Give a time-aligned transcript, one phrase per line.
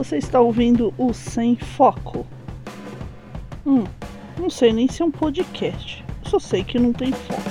[0.00, 2.26] Você está ouvindo o Sem Foco.
[3.66, 3.84] Hum,
[4.38, 6.02] não sei nem se é um podcast.
[6.24, 7.42] Só sei que não tem foco.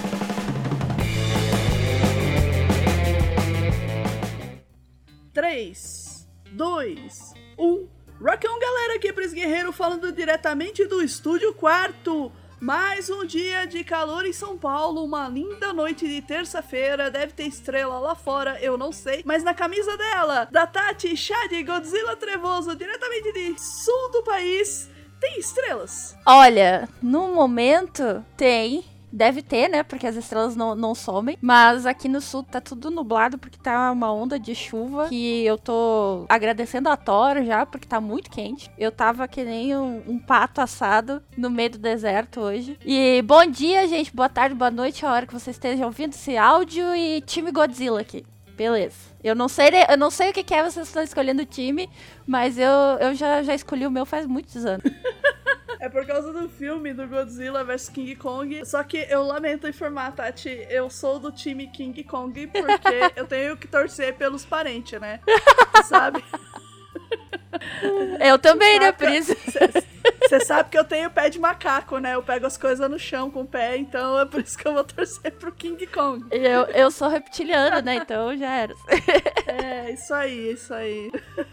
[5.31, 7.87] Três, dois, um.
[8.19, 12.31] Rock on, galera, aqui é Pris Guerreiro falando diretamente do estúdio quarto.
[12.61, 17.09] Mais um dia de calor em São Paulo, uma linda noite de terça-feira.
[17.09, 19.21] Deve ter estrela lá fora, eu não sei.
[19.25, 24.89] Mas na camisa dela, da Tati Chad Godzilla Trevoso, diretamente de sul do país,
[25.21, 26.17] tem estrelas.
[26.25, 28.83] Olha, no momento tem.
[29.11, 29.83] Deve ter, né?
[29.83, 31.37] Porque as estrelas não, não somem.
[31.41, 35.09] Mas aqui no sul tá tudo nublado porque tá uma onda de chuva.
[35.09, 38.69] Que eu tô agradecendo a Thor já, porque tá muito quente.
[38.77, 42.77] Eu tava que nem um, um pato assado no meio do deserto hoje.
[42.85, 44.15] E bom dia, gente.
[44.15, 46.95] Boa tarde, boa noite, a hora que você esteja ouvindo esse áudio.
[46.95, 48.25] E time Godzilla aqui.
[48.59, 49.09] Beleza.
[49.23, 51.89] Eu não sei, eu não sei o que, que é vocês estão escolhendo o time,
[52.27, 54.83] mas eu, eu já, já escolhi o meu faz muitos anos.
[55.79, 58.65] É por causa do filme do Godzilla vs King Kong.
[58.65, 63.55] Só que eu lamento informar, Tati, eu sou do time King Kong porque eu tenho
[63.55, 65.21] que torcer pelos parentes, né?
[65.85, 66.23] Sabe?
[68.19, 69.33] Eu também, né, por isso.
[70.21, 72.13] Você sabe que eu tenho pé de macaco, né?
[72.13, 74.73] Eu pego as coisas no chão com o pé, então é por isso que eu
[74.73, 76.25] vou torcer pro King Kong.
[76.29, 77.95] Eu, eu sou reptiliano, né?
[77.95, 78.75] Então já era.
[79.47, 81.11] É, isso aí, isso aí.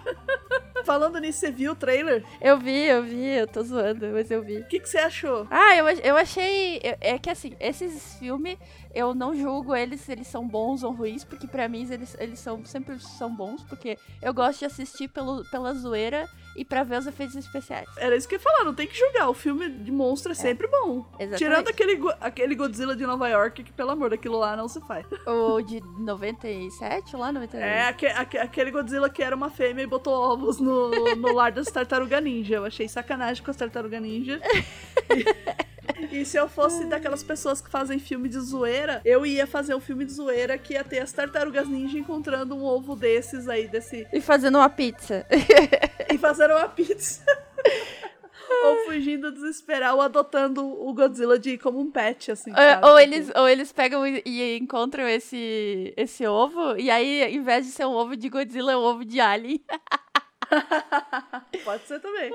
[0.87, 2.25] Falando nisso, você viu o trailer?
[2.41, 4.59] Eu vi, eu vi, eu tô zoando, mas eu vi.
[4.59, 5.45] O que, que você achou?
[5.51, 6.81] Ah, eu, eu achei.
[7.01, 8.57] É que assim, esses filmes,
[8.95, 12.39] eu não julgo eles se eles são bons ou ruins, porque pra mim eles, eles
[12.39, 16.99] são, sempre são bons, porque eu gosto de assistir pelo, pela zoeira e pra ver
[16.99, 17.89] os efeitos especiais.
[17.97, 19.29] Era isso que eu ia falar, não tem que julgar.
[19.29, 20.35] O filme de monstro é, é.
[20.35, 21.07] sempre bom.
[21.19, 21.39] Exatamente.
[21.39, 25.07] Tirando aquele, aquele Godzilla de Nova York, que pelo amor, aquilo lá não se faz.
[25.27, 27.65] O de 97 lá, 99?
[27.65, 31.53] É, aque, aque, aquele Godzilla que era uma fêmea e botou ovos no, no lar
[31.53, 32.57] das tartaruga ninja.
[32.57, 34.41] Eu achei sacanagem com as tartaruga ninja.
[36.11, 39.81] E se eu fosse daquelas pessoas que fazem filme de zoeira, eu ia fazer um
[39.81, 44.07] filme de zoeira que ia ter as tartarugas ninja encontrando um ovo desses aí, desse.
[44.13, 45.27] E fazendo uma pizza.
[46.13, 47.25] e fazendo uma pizza.
[48.65, 52.51] ou fugindo desesperar, ou adotando o Godzilla de como um pet, assim.
[52.51, 57.43] Ou, ou eles, ou eles pegam e, e, encontram esse, esse ovo, e aí, em
[57.43, 59.61] vez de ser um ovo de Godzilla, é um ovo de Alien.
[61.65, 62.31] Pode ser também.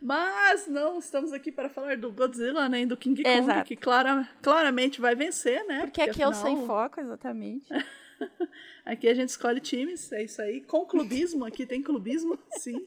[0.00, 3.64] Mas não estamos aqui para falar do Godzilla, nem do King Kong, Exato.
[3.66, 5.80] que clara, claramente vai vencer, né?
[5.80, 6.32] Porque, Porque aqui afinal...
[6.32, 7.68] é o sem foco, exatamente.
[8.84, 10.60] aqui a gente escolhe times, é isso aí.
[10.60, 12.86] Com clubismo, aqui tem clubismo, sim.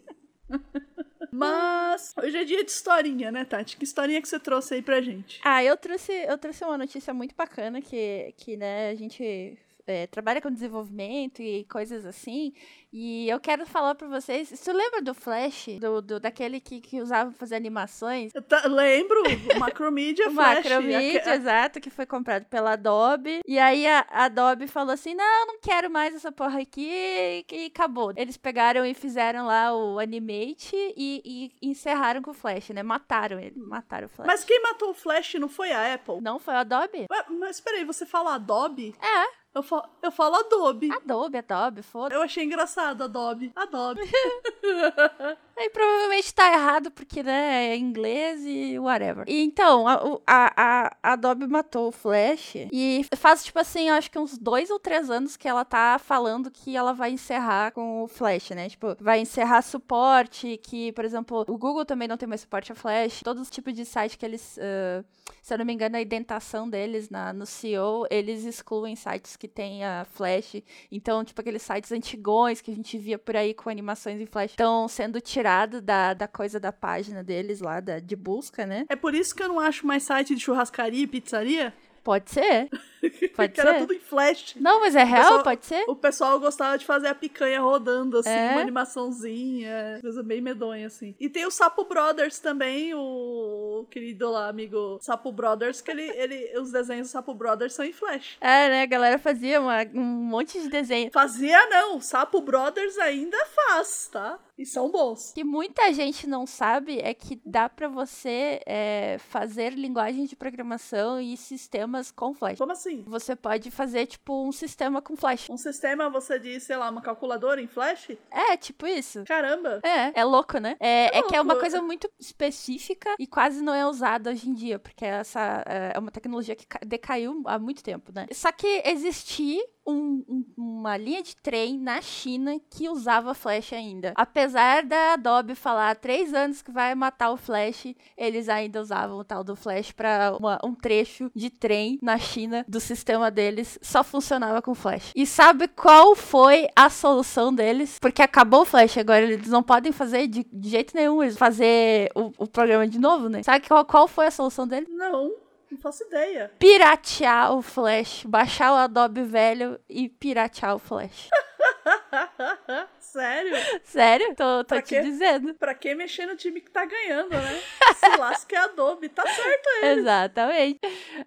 [1.32, 3.78] Mas hoje é dia de historinha, né, Tati?
[3.78, 5.40] Que historinha que você trouxe aí pra gente?
[5.44, 9.58] Ah, eu trouxe, eu trouxe uma notícia muito bacana que, que né, a gente
[9.90, 12.54] é, trabalha com desenvolvimento e coisas assim.
[12.92, 14.50] E eu quero falar pra vocês.
[14.50, 15.68] Você lembra do Flash?
[15.80, 18.32] Do, do daquele que, que usava pra fazer animações?
[18.48, 19.22] Tá, lembro,
[19.56, 20.64] o Macromedia Flash.
[20.64, 23.42] Macromedia, exato, que foi comprado pela Adobe.
[23.48, 27.66] E aí a, a Adobe falou assim: não, não quero mais essa porra aqui e
[27.66, 28.12] acabou.
[28.16, 32.82] Eles pegaram e fizeram lá o Animate e, e encerraram com o Flash, né?
[32.82, 34.28] Mataram ele, mataram o Flash.
[34.28, 36.22] Mas quem matou o Flash não foi a Apple?
[36.22, 37.06] Não, foi a Adobe.
[37.12, 38.96] Ué, mas peraí, você fala Adobe?
[39.00, 39.39] É.
[39.54, 40.92] Eu, falo, eu falo Adobe.
[40.92, 42.14] Adobe, Adobe, foda.
[42.14, 43.52] Eu achei engraçado, Adobe.
[43.56, 44.02] Adobe.
[45.58, 49.26] Aí provavelmente tá errado, porque, né, é inglês e whatever.
[49.28, 52.54] E então, a, a, a Adobe matou o Flash.
[52.72, 56.50] E faz, tipo assim, acho que uns dois ou três anos que ela tá falando
[56.50, 58.70] que ela vai encerrar com o Flash, né?
[58.70, 62.76] Tipo, vai encerrar suporte, que, por exemplo, o Google também não tem mais suporte a
[62.76, 63.22] Flash.
[63.22, 65.04] Todos os tipos de site que eles, uh,
[65.42, 69.48] se eu não me engano, a indentação deles na, no CEO, eles excluem sites que
[69.48, 70.62] tem a Flash.
[70.92, 74.52] Então, tipo, aqueles sites antigões que a gente via por aí com animações em Flash
[74.52, 78.86] estão sendo tirados da, da coisa da página deles lá, da, de busca, né?
[78.90, 81.74] É por isso que eu não acho mais site de churrascaria e pizzaria?
[82.04, 82.70] Pode ser.
[83.36, 83.68] Pode que ser.
[83.68, 84.56] era tudo em flash.
[84.60, 85.84] Não, mas é real, pessoal, pode ser.
[85.88, 88.52] O pessoal gostava de fazer a picanha rodando, assim, É?
[88.52, 91.16] uma animaçãozinha, coisa bem medonha, assim.
[91.20, 96.58] E tem o Sapo Brothers também, o querido lá, amigo Sapo Brothers, que ele, ele,
[96.60, 98.38] os desenhos do Sapo Brothers são em flash.
[98.42, 98.82] É, né?
[98.84, 101.12] A galera fazia uma- um monte de desenho.
[101.12, 104.40] Fazia não, o Sapo Brothers ainda faz, tá?
[104.58, 105.32] E são bons.
[105.32, 110.36] O que muita gente não sabe é que dá pra você é, fazer linguagem de
[110.36, 112.58] programação e sistemas com Flash.
[112.58, 112.89] Como assim?
[113.08, 115.50] Você pode fazer, tipo, um sistema com Flash.
[115.50, 118.12] Um sistema, você diz, sei lá, uma calculadora em flash?
[118.32, 119.24] É, tipo isso.
[119.26, 119.80] Caramba!
[119.84, 120.76] É, é louco, né?
[120.80, 124.50] É, É é que é uma coisa muito específica e quase não é usada hoje
[124.50, 128.28] em dia, porque essa é é uma tecnologia que ca- decaiu há muito tempo, né?
[128.32, 134.14] Só que existir um, um, uma linha de trem na China que usava Flash ainda.
[134.16, 139.18] Apesar da Adobe falar há três anos que vai matar o Flash, eles ainda usavam
[139.18, 144.04] o tal do Flash para um trecho de trem na China do sistema deles só
[144.04, 145.12] funcionava com Flash.
[145.16, 147.98] E sabe qual foi a solução deles?
[148.00, 152.12] Porque acabou o Flash, agora eles não podem fazer de, de jeito nenhum eles fazer
[152.16, 153.44] o, o, programa de novo, né?
[153.44, 154.90] Sabe qual, qual foi a solução deles?
[154.90, 155.32] Não.
[155.72, 156.52] Não faço ideia.
[156.60, 158.24] Piratear o Flash.
[158.26, 161.30] Baixar o Adobe velho e piratear o Flash.
[163.12, 163.56] Sério?
[163.84, 164.36] Sério?
[164.36, 165.56] Tô, tô te dizendo.
[165.56, 167.62] Pra que mexer no time que tá ganhando, né?
[167.96, 169.10] Se lasca é Adobe.
[169.10, 170.00] Tá certo ele.
[170.02, 170.80] Exatamente.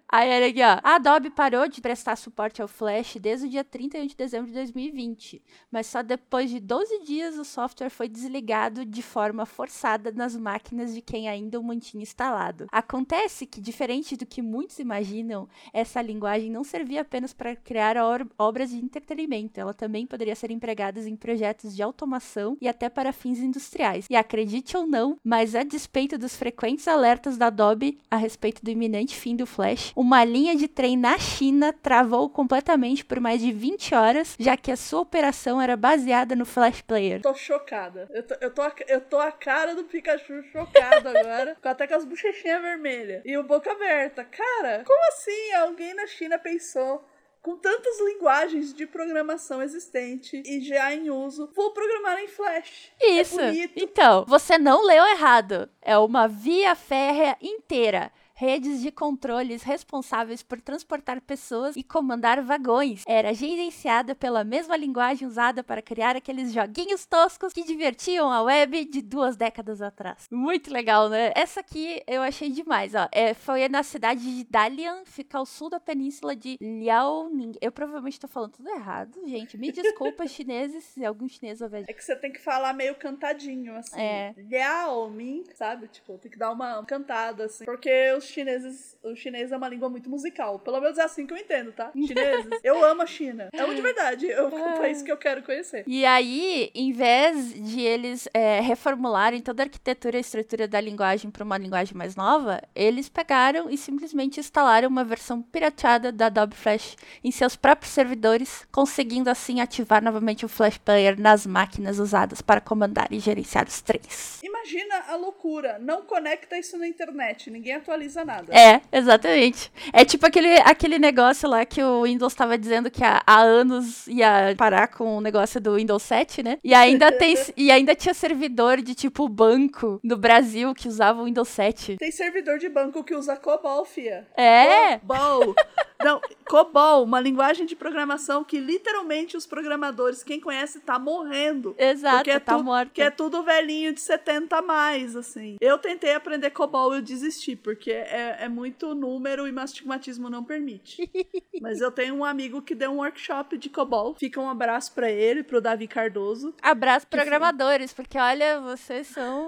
[0.07, 0.79] Aí olha aqui, ó.
[0.81, 4.53] A Adobe parou de prestar suporte ao Flash desde o dia 31 de dezembro de
[4.53, 5.43] 2020.
[5.69, 10.93] Mas só depois de 12 dias o software foi desligado de forma forçada nas máquinas
[10.93, 12.67] de quem ainda o mantinha instalado.
[12.71, 17.95] Acontece que, diferente do que muitos imaginam, essa linguagem não servia apenas para criar
[18.37, 19.59] obras de entretenimento.
[19.59, 24.05] Ela também poderia ser empregada em projetos de automação e até para fins industriais.
[24.09, 28.71] E acredite ou não, mas a despeito dos frequentes alertas da Adobe a respeito do
[28.71, 33.51] iminente fim do Flash, uma linha de trem na China travou completamente por mais de
[33.51, 37.21] 20 horas, já que a sua operação era baseada no Flash Player.
[37.21, 38.07] Tô chocada.
[38.11, 41.87] Eu tô, eu tô, a, eu tô a cara do Pikachu chocado agora, com até
[41.87, 44.23] com as bochechinhas vermelhas e o boca aberta.
[44.23, 47.03] Cara, como assim alguém na China pensou
[47.43, 52.89] com tantas linguagens de programação existente e já em uso, vou programar em Flash.
[53.01, 53.39] É Isso.
[53.39, 55.69] É então, você não leu errado.
[55.81, 58.11] É uma via férrea inteira
[58.43, 63.03] redes de controles responsáveis por transportar pessoas e comandar vagões.
[63.07, 68.83] Era gerenciada pela mesma linguagem usada para criar aqueles joguinhos toscos que divertiam a web
[68.83, 70.27] de duas décadas atrás.
[70.29, 71.31] Muito legal, né?
[71.35, 73.07] Essa aqui eu achei demais, ó.
[73.13, 77.53] É, foi na cidade de Dalian, fica ao sul da península de Liaoning.
[77.61, 79.57] Eu provavelmente tô falando tudo errado, gente.
[79.57, 81.85] Me desculpa, chineses, se algum chinês houver.
[81.87, 84.01] É que você tem que falar meio cantadinho, assim.
[84.01, 84.33] É.
[84.35, 85.87] Liaoning, sabe?
[85.87, 87.63] Tipo, tem que dar uma cantada, assim.
[87.63, 88.97] Porque os chineses.
[89.03, 90.59] O chinês é uma língua muito musical.
[90.59, 91.91] Pelo menos é assim que eu entendo, tá?
[91.95, 92.59] Chineses.
[92.63, 93.49] eu amo a China.
[93.57, 94.31] Amo de verdade.
[94.33, 95.83] É um país que eu quero conhecer.
[95.85, 100.81] E aí, em vez de eles é, reformularem toda a arquitetura e a estrutura da
[100.81, 106.27] linguagem para uma linguagem mais nova, eles pegaram e simplesmente instalaram uma versão pirateada da
[106.27, 111.99] Adobe Flash em seus próprios servidores, conseguindo assim ativar novamente o Flash Player nas máquinas
[111.99, 114.41] usadas para comandar e gerenciar os trens.
[114.43, 115.77] Imagina a loucura.
[115.79, 117.49] Não conecta isso na internet.
[117.51, 118.53] Ninguém atualiza nada.
[118.53, 119.71] É, exatamente.
[119.93, 124.07] É tipo aquele, aquele negócio lá que o Windows estava dizendo que há, há, anos
[124.07, 126.57] ia parar com o negócio do Windows 7, né?
[126.63, 131.25] E ainda tem e ainda tinha servidor de tipo banco no Brasil que usava o
[131.25, 131.97] Windows 7.
[131.97, 134.27] Tem servidor de banco que usa COBOL, fia.
[134.35, 134.97] É.
[134.99, 135.55] COBOL.
[136.03, 141.73] Não, COBOL, uma linguagem de programação que literalmente os programadores, quem conhece, tá morrendo.
[141.77, 142.91] Exato, porque é tá tu, morto.
[142.91, 145.55] Que é tudo velhinho de 70 a mais, assim.
[145.61, 150.43] Eu tentei aprender COBOL e eu desisti, porque é, é muito número e mastigmatismo não
[150.43, 151.09] permite.
[151.61, 154.15] Mas eu tenho um amigo que deu um workshop de COBOL.
[154.15, 156.53] Fica um abraço para ele, pro Davi Cardoso.
[156.61, 158.03] Abraço programadores, foi.
[158.03, 159.47] porque olha, vocês são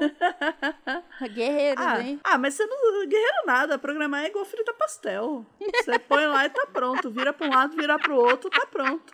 [1.33, 2.19] guerreiros, ah, hein?
[2.23, 3.77] Ah, mas você não guerreiro nada.
[3.77, 5.45] Programar é igual frita pastel.
[5.59, 7.11] Você põe lá e tá pronto.
[7.11, 9.13] Vira pra um lado, vira pro outro, tá pronto.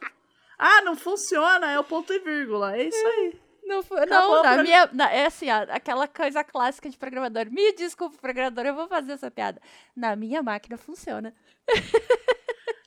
[0.58, 2.78] Ah, não funciona, é o ponto e vírgula.
[2.78, 3.41] É isso aí.
[4.08, 4.90] Não, não na minha.
[4.94, 7.50] Na, é assim, ó, aquela coisa clássica de programador.
[7.50, 9.62] Me desculpe, programador, eu vou fazer essa piada.
[9.96, 11.34] Na minha máquina funciona.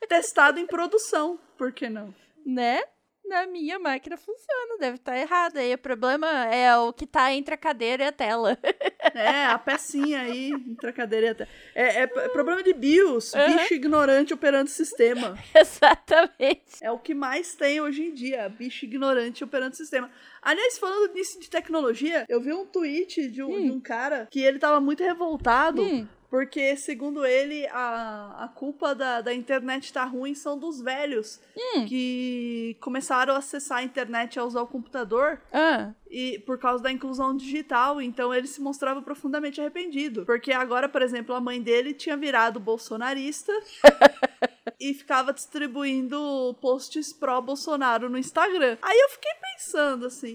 [0.09, 2.15] Testado em produção, por que não?
[2.45, 2.83] Né?
[3.27, 5.57] Na minha máquina funciona, deve estar tá errado.
[5.57, 8.59] Aí o problema é o que está entre a cadeira e a tela.
[9.15, 11.51] É, a pecinha aí entre a cadeira e a tela.
[11.73, 13.59] É, é, é problema de BIOS, uhum.
[13.59, 15.39] bicho ignorante operando sistema.
[15.55, 16.83] Exatamente.
[16.83, 20.11] É o que mais tem hoje em dia, bicho ignorante operando sistema.
[20.43, 23.67] Aliás, falando nisso de tecnologia, eu vi um tweet de um, hum.
[23.67, 25.83] de um cara que ele tava muito revoltado.
[25.83, 31.41] Hum porque, segundo ele, a, a culpa da, da internet tá ruim são dos velhos
[31.57, 31.87] hum.
[31.87, 35.41] que começaram a acessar a internet a usar o computador.
[35.53, 35.93] Ah.
[36.11, 40.27] E por causa da inclusão digital, então ele se mostrava profundamente arrependido.
[40.27, 43.53] Porque agora, por exemplo, a mãe dele tinha virado bolsonarista
[44.81, 48.77] e ficava distribuindo posts pró-Bolsonaro no Instagram.
[48.83, 50.35] Aí eu fiquei pensando assim: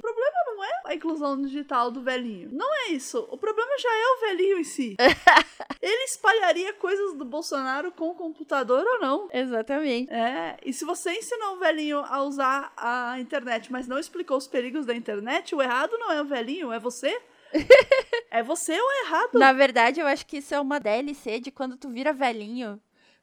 [0.70, 2.50] é a inclusão digital do velhinho.
[2.52, 3.28] Não é isso.
[3.30, 4.96] O problema já é o velhinho em si.
[5.82, 9.30] ele espalharia coisas do Bolsonaro com o computador ou não.
[9.32, 10.12] Exatamente.
[10.12, 14.48] É, e se você ensinou o velhinho a usar a internet, mas não explicou os
[14.48, 17.20] perigos da internet, o errado não é o velhinho, é você.
[18.30, 19.40] é você o errado.
[19.40, 22.80] Na verdade, eu acho que isso é uma DLC de quando tu vira velhinho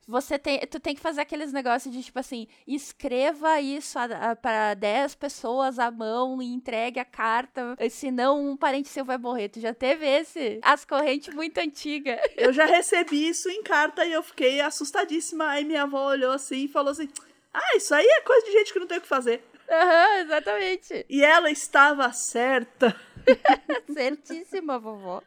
[0.06, 3.98] você tem, tu tem que fazer aqueles negócios de tipo assim, escreva isso
[4.40, 9.48] para 10 pessoas à mão e entregue a carta, senão um parente seu vai morrer.
[9.48, 10.60] Tu já teve esse?
[10.62, 12.20] As correntes muito antigas.
[12.36, 15.48] Eu já recebi isso em carta e eu fiquei assustadíssima.
[15.48, 17.08] Aí minha avó olhou assim e falou assim:
[17.52, 19.42] Ah, isso aí é coisa de gente que não tem o que fazer.
[19.68, 21.06] Aham, uhum, exatamente.
[21.08, 22.94] E ela estava certa.
[23.92, 25.23] Certíssima, vovó.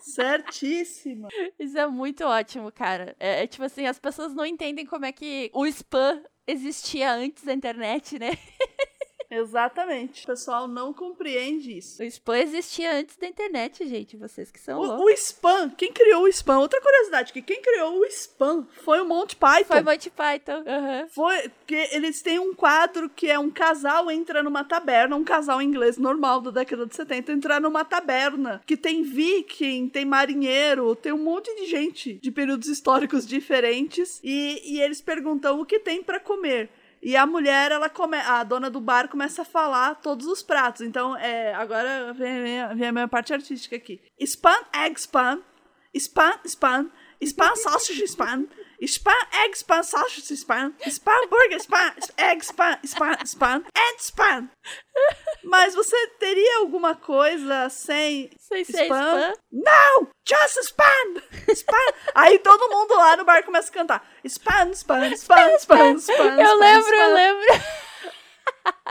[0.00, 1.28] Certíssima.
[1.58, 3.16] Isso é muito ótimo, cara.
[3.18, 7.44] É, é, tipo assim, as pessoas não entendem como é que o spam existia antes
[7.44, 8.30] da internet, né?
[9.30, 10.24] Exatamente.
[10.24, 12.02] O pessoal não compreende isso.
[12.02, 14.16] O spam existia antes da internet, gente.
[14.16, 15.04] Vocês que são o, loucos.
[15.04, 16.58] O spam, quem criou o spam?
[16.58, 19.64] Outra curiosidade, que quem criou o spam foi o Monty Python.
[19.66, 21.08] Foi o Monty Python, uhum.
[21.08, 25.62] Foi, porque eles têm um quadro que é um casal entra numa taberna, um casal
[25.62, 31.12] inglês normal da década de 70, entrar numa taberna, que tem viking, tem marinheiro, tem
[31.12, 36.02] um monte de gente de períodos históricos diferentes, e, e eles perguntam o que tem
[36.02, 36.68] para comer.
[37.02, 38.18] E a mulher, ela come...
[38.18, 40.82] a dona do bar começa a falar todos os pratos.
[40.82, 44.00] Então, é, agora vem, vem, vem a minha parte artística aqui.
[44.18, 45.42] Spam, egg spam,
[45.94, 46.90] spam, spam,
[47.20, 48.46] spam, sausage spam,
[48.86, 54.50] spam, egg spam, sausage spam, spam, burger spam, egg spam, spam, spam, and spam.
[55.44, 58.86] Mas você teria alguma coisa sem, sem spam?
[58.86, 59.32] spam?
[59.52, 60.08] Não!
[60.26, 61.22] Just spam!
[61.48, 61.94] Spam!
[62.14, 64.08] Aí todo mundo lá no bar começa a cantar.
[64.24, 66.40] Spam, spam, spam, spam, spam.
[66.40, 67.46] Eu lembro, eu lembro.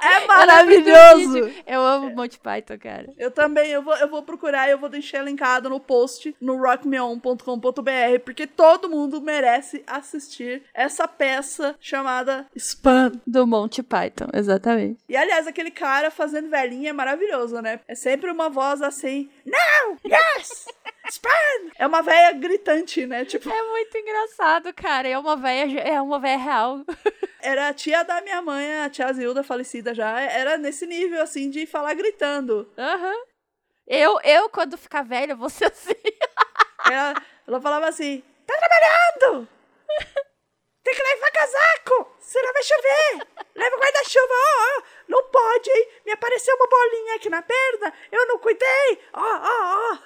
[0.02, 1.52] É maravilhoso!
[1.66, 3.08] Eu amo Monty Python, cara.
[3.18, 8.20] Eu também, eu vou, eu vou procurar, eu vou deixar linkado no post no rockmeon.com.br,
[8.24, 13.12] porque todo mundo merece assistir essa peça chamada Spam.
[13.26, 15.00] Do Monty Python, exatamente.
[15.08, 17.80] E aliás, aquele cara fazendo velhinha é maravilhoso, né?
[17.88, 20.66] É sempre uma voz assim, não, yes!
[21.78, 23.26] É uma velha gritante, né?
[23.26, 23.50] Tipo...
[23.50, 25.08] É muito engraçado, cara.
[25.08, 26.86] É uma velha, é uma velha real.
[27.42, 30.20] Era a tia da minha mãe, a tia Zilda, falecida já.
[30.20, 32.72] Era nesse nível, assim, de falar gritando.
[32.78, 33.14] Aham.
[33.14, 33.24] Uhum.
[33.88, 35.96] Eu, eu, quando ficar velha, vou ser assim.
[36.86, 37.16] ela,
[37.48, 39.48] ela falava assim, tá trabalhando!
[40.84, 43.28] Tem que levar casaco, senão vai chover.
[43.56, 44.84] Leva guarda-chuva, ó, ó.
[45.08, 45.88] Não pode, hein?
[46.06, 49.02] Me apareceu uma bolinha aqui na perna, eu não cuidei.
[49.14, 49.98] Ó, ó, ó.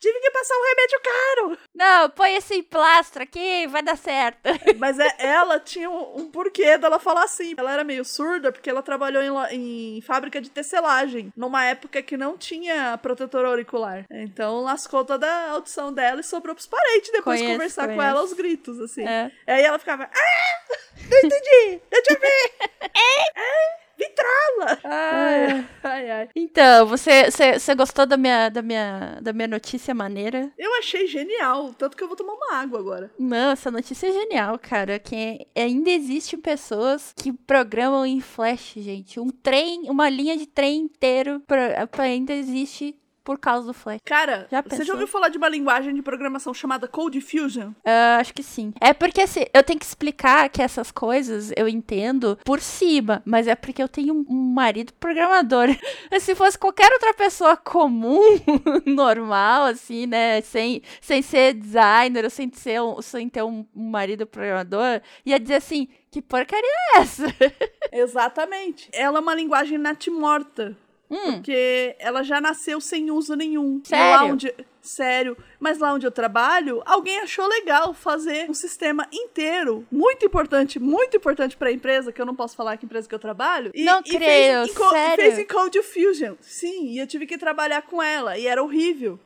[0.00, 1.58] Tive que passar um remédio caro.
[1.74, 4.40] Não, põe esse plastro aqui, vai dar certo.
[4.78, 7.54] Mas é, ela tinha um, um, porquê dela falar assim.
[7.58, 12.16] Ela era meio surda porque ela trabalhou em, em fábrica de tecelagem, numa época que
[12.16, 14.06] não tinha protetor auricular.
[14.10, 17.96] Então lascou toda a audição dela e sobrou pros parentes depois conheço, conversar conheço.
[17.96, 19.06] com ela aos gritos, assim.
[19.06, 19.30] É.
[19.46, 20.74] Aí ela ficava, ah,
[21.10, 22.52] não entendi, eu ver.
[22.94, 24.78] é, é vitrola!
[24.84, 26.28] Ai, ai, ai.
[26.34, 30.50] Então, você, você, você gostou da minha, da, minha, da minha notícia maneira?
[30.58, 33.10] Eu achei genial, tanto que eu vou tomar uma água agora.
[33.18, 34.98] Não, essa notícia é genial, cara.
[34.98, 39.20] Que ainda existem pessoas que programam em Flash, gente.
[39.20, 42.96] Um trem, uma linha de trem inteiro pra, pra ainda existe
[43.30, 44.00] por causa do Flash.
[44.04, 47.68] Cara, já você já ouviu falar de uma linguagem de programação chamada Code Fusion?
[47.68, 48.74] Uh, acho que sim.
[48.80, 53.46] É porque assim, eu tenho que explicar que essas coisas eu entendo por cima, mas
[53.46, 55.68] é porque eu tenho um marido programador.
[56.18, 58.20] Se fosse qualquer outra pessoa comum,
[58.84, 63.90] normal, assim, né, sem, sem ser designer ou sem, ser um, sem ter um, um
[63.90, 67.26] marido programador, ia dizer assim, que porcaria é essa?
[67.92, 68.88] Exatamente.
[68.92, 70.76] Ela é uma linguagem natimorta.
[71.10, 71.32] Hum.
[71.34, 73.80] Porque ela já nasceu sem uso nenhum.
[73.84, 74.32] Sério?
[74.32, 75.36] Onde, sério.
[75.58, 81.16] Mas lá onde eu trabalho, alguém achou legal fazer um sistema inteiro, muito importante, muito
[81.16, 83.72] importante para a empresa, que eu não posso falar que empresa que eu trabalho.
[83.74, 85.24] E, não e creio, fez em, sério?
[85.24, 86.34] fez em Code Fusion.
[86.40, 89.18] Sim, e eu tive que trabalhar com ela, e era horrível.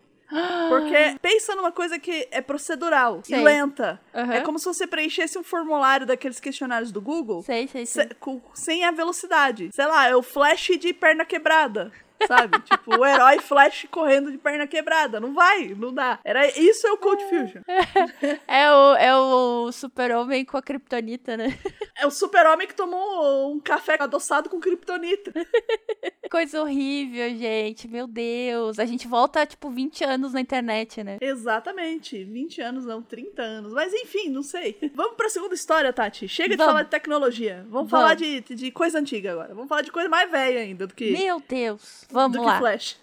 [0.68, 3.38] Porque pensa numa coisa que é procedural sei.
[3.38, 4.00] e lenta.
[4.12, 4.32] Uhum.
[4.32, 7.42] É como se você preenchesse um formulário daqueles questionários do Google.
[7.42, 8.08] Sei, sei, sei.
[8.08, 9.70] Se, com, sem a velocidade.
[9.72, 11.92] Sei lá, é o flash de perna quebrada
[12.26, 12.60] sabe?
[12.62, 15.20] tipo, o herói Flash correndo de perna quebrada.
[15.20, 16.18] Não vai, não dá.
[16.24, 17.62] Era, isso é o Cold Fusion.
[18.46, 21.58] É o, é o super-homem com a kryptonita, né?
[21.96, 25.32] É o super-homem que tomou um café adoçado com kryptonita.
[26.34, 27.86] Coisa horrível, gente.
[27.86, 28.80] Meu Deus.
[28.80, 31.16] A gente volta, tipo, 20 anos na internet, né?
[31.20, 32.24] Exatamente.
[32.24, 33.72] 20 anos, não, 30 anos.
[33.72, 34.76] Mas enfim, não sei.
[34.96, 36.26] Vamos pra segunda história, Tati.
[36.26, 36.72] Chega de Vamos.
[36.72, 37.58] falar de tecnologia.
[37.70, 37.90] Vamos, Vamos.
[37.90, 39.54] falar de, de coisa antiga agora.
[39.54, 41.12] Vamos falar de coisa mais velha ainda do que.
[41.12, 42.04] Meu Deus.
[42.10, 42.54] Vamos do lá.
[42.54, 42.96] que Flash.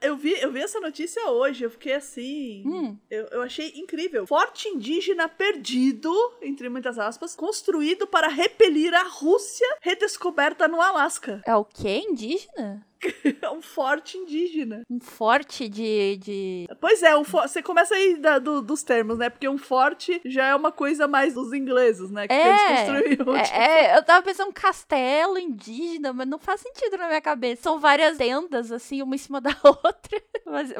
[0.00, 2.62] Eu, vi, eu vi essa notícia hoje, eu fiquei assim.
[2.66, 2.96] Hum.
[3.10, 4.26] Eu, eu achei incrível.
[4.26, 6.12] Forte indígena perdido,
[6.42, 11.42] entre muitas aspas, construído para repelir a Rússia redescoberta no Alasca.
[11.46, 11.98] É o que?
[11.98, 12.86] Indígena?
[13.52, 14.82] um forte indígena.
[14.90, 16.16] Um forte de.
[16.16, 16.68] de...
[16.80, 19.28] Pois é, um você começa aí da, do, dos termos, né?
[19.30, 22.26] Porque um forte já é uma coisa mais dos ingleses, né?
[22.26, 23.36] Que é, eles construíram.
[23.36, 23.56] É, tipo...
[23.56, 27.62] é, eu tava pensando um castelo indígena, mas não faz sentido na minha cabeça.
[27.62, 30.22] São várias tendas, assim, uma em cima da outra.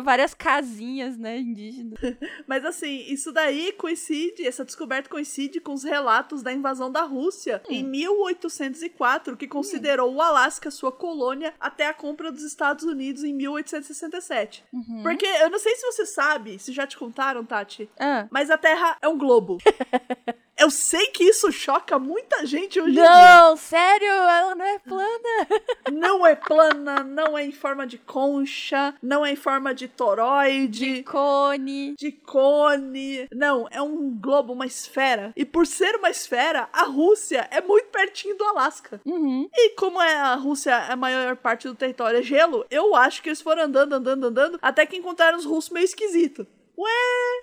[0.03, 1.99] várias casinhas, né, indígenas.
[2.47, 7.63] mas assim, isso daí coincide, essa descoberta coincide com os relatos da invasão da Rússia
[7.69, 7.73] hum.
[7.73, 10.17] em 1804, que considerou hum.
[10.17, 14.65] o Alasca sua colônia até a compra dos Estados Unidos em 1867.
[14.73, 15.03] Uhum.
[15.03, 18.27] Porque eu não sei se você sabe, se já te contaram, Tati, ah.
[18.31, 19.59] mas a Terra é um globo.
[20.59, 23.37] Eu sei que isso choca muita gente hoje não, em dia.
[23.37, 25.09] Não, sério, ela não é plana.
[25.93, 30.99] Não é plana, não é em forma de concha, não é em forma de toroide.
[30.99, 31.95] De cone.
[31.97, 33.27] De cone.
[33.33, 35.33] Não, é um globo, uma esfera.
[35.35, 39.01] E por ser uma esfera, a Rússia é muito pertinho do Alasca.
[39.05, 39.49] Uhum.
[39.53, 43.29] E como é a Rússia, a maior parte do território é gelo, eu acho que
[43.29, 46.47] eles foram andando, andando, andando, até que encontraram os russos meio esquisito.
[46.77, 47.43] Ué,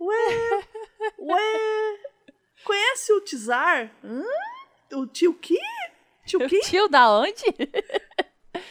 [0.00, 0.64] ué,
[1.18, 2.13] ué.
[2.64, 3.90] Conhece o Tizar?
[4.02, 4.24] Hã?
[4.96, 5.58] O tio que?
[6.26, 6.56] Tio que?
[6.58, 7.44] O tio da onde?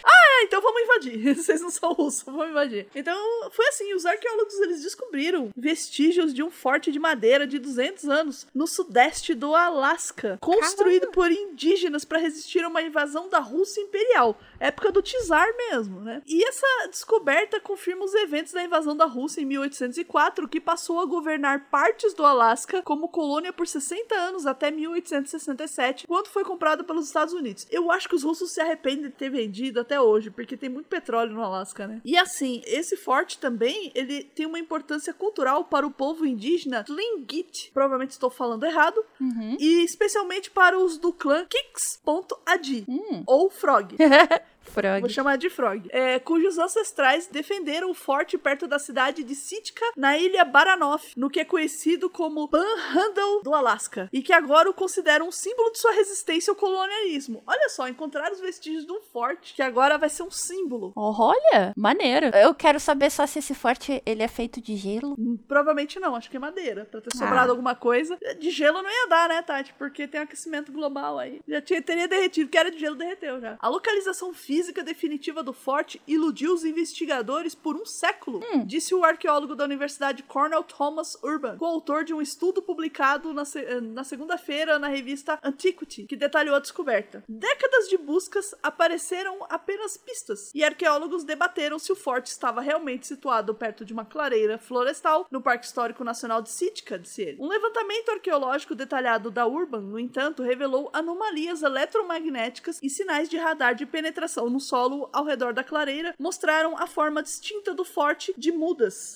[0.06, 1.36] Ah, é, então vamos invadir.
[1.36, 2.88] Vocês não são russos, vamos invadir.
[2.96, 3.18] Então,
[3.52, 8.48] foi assim, os arqueólogos eles descobriram vestígios de um forte de madeira de 200 anos
[8.54, 11.14] no sudeste do Alasca, construído Caramba.
[11.14, 16.22] por indígenas para resistir a uma invasão da Rússia Imperial época do Tsar mesmo, né?
[16.26, 21.06] E essa descoberta confirma os eventos da invasão da Rússia em 1804, que passou a
[21.06, 27.08] governar partes do Alasca como colônia por 60 anos até 1867, quando foi comprado pelos
[27.08, 27.68] Estados Unidos.
[27.70, 30.88] Eu acho que os russos se arrependem de ter vendido até hoje, porque tem muito
[30.88, 32.02] petróleo no Alasca, né?
[32.04, 37.72] E assim, esse forte também, ele tem uma importância cultural para o povo indígena Tlingit,
[37.74, 39.58] provavelmente estou falando errado, uhum.
[39.60, 43.24] e especialmente para os do clã Kix.adi, hum.
[43.26, 43.96] ou Frog.
[44.64, 45.02] Frog.
[45.02, 45.88] Vou chamar de Frog.
[45.92, 51.30] É, cujos ancestrais defenderam o forte perto da cidade de Sitka, na ilha Baranof, no
[51.30, 55.80] que é conhecido como Panhandle do Alasca, e que agora o consideram um símbolo de
[55.80, 57.44] sua resistência ao colonialismo.
[57.46, 60.92] Olha só, encontraram os vestígios de um forte que agora vai ser um símbolo.
[60.96, 62.28] Olha, maneiro.
[62.36, 65.16] Eu quero saber só se esse forte ele é feito de gelo.
[65.18, 67.54] Hum, provavelmente não, acho que é madeira, pra ter sobrado ah.
[67.54, 68.18] alguma coisa.
[68.40, 69.74] De gelo não ia dar, né, Tati?
[69.78, 71.42] Porque tem aquecimento global aí.
[71.48, 73.58] Já tinha, teria derretido, que era de gelo, derreteu já.
[73.60, 78.64] A localização física física definitiva do forte iludiu os investigadores por um século, hum.
[78.64, 83.64] disse o arqueólogo da Universidade Cornell Thomas Urban, coautor de um estudo publicado na, se
[83.82, 87.24] na segunda-feira na revista Antiquity, que detalhou a descoberta.
[87.28, 93.56] Décadas de buscas apareceram apenas pistas, e arqueólogos debateram se o forte estava realmente situado
[93.56, 97.42] perto de uma clareira florestal no Parque Histórico Nacional de Sitka, disse ele.
[97.42, 103.74] Um levantamento arqueológico detalhado da Urban, no entanto, revelou anomalias eletromagnéticas e sinais de radar
[103.74, 108.52] de penetração no solo ao redor da clareira mostraram a forma distinta do forte de
[108.52, 109.16] mudas,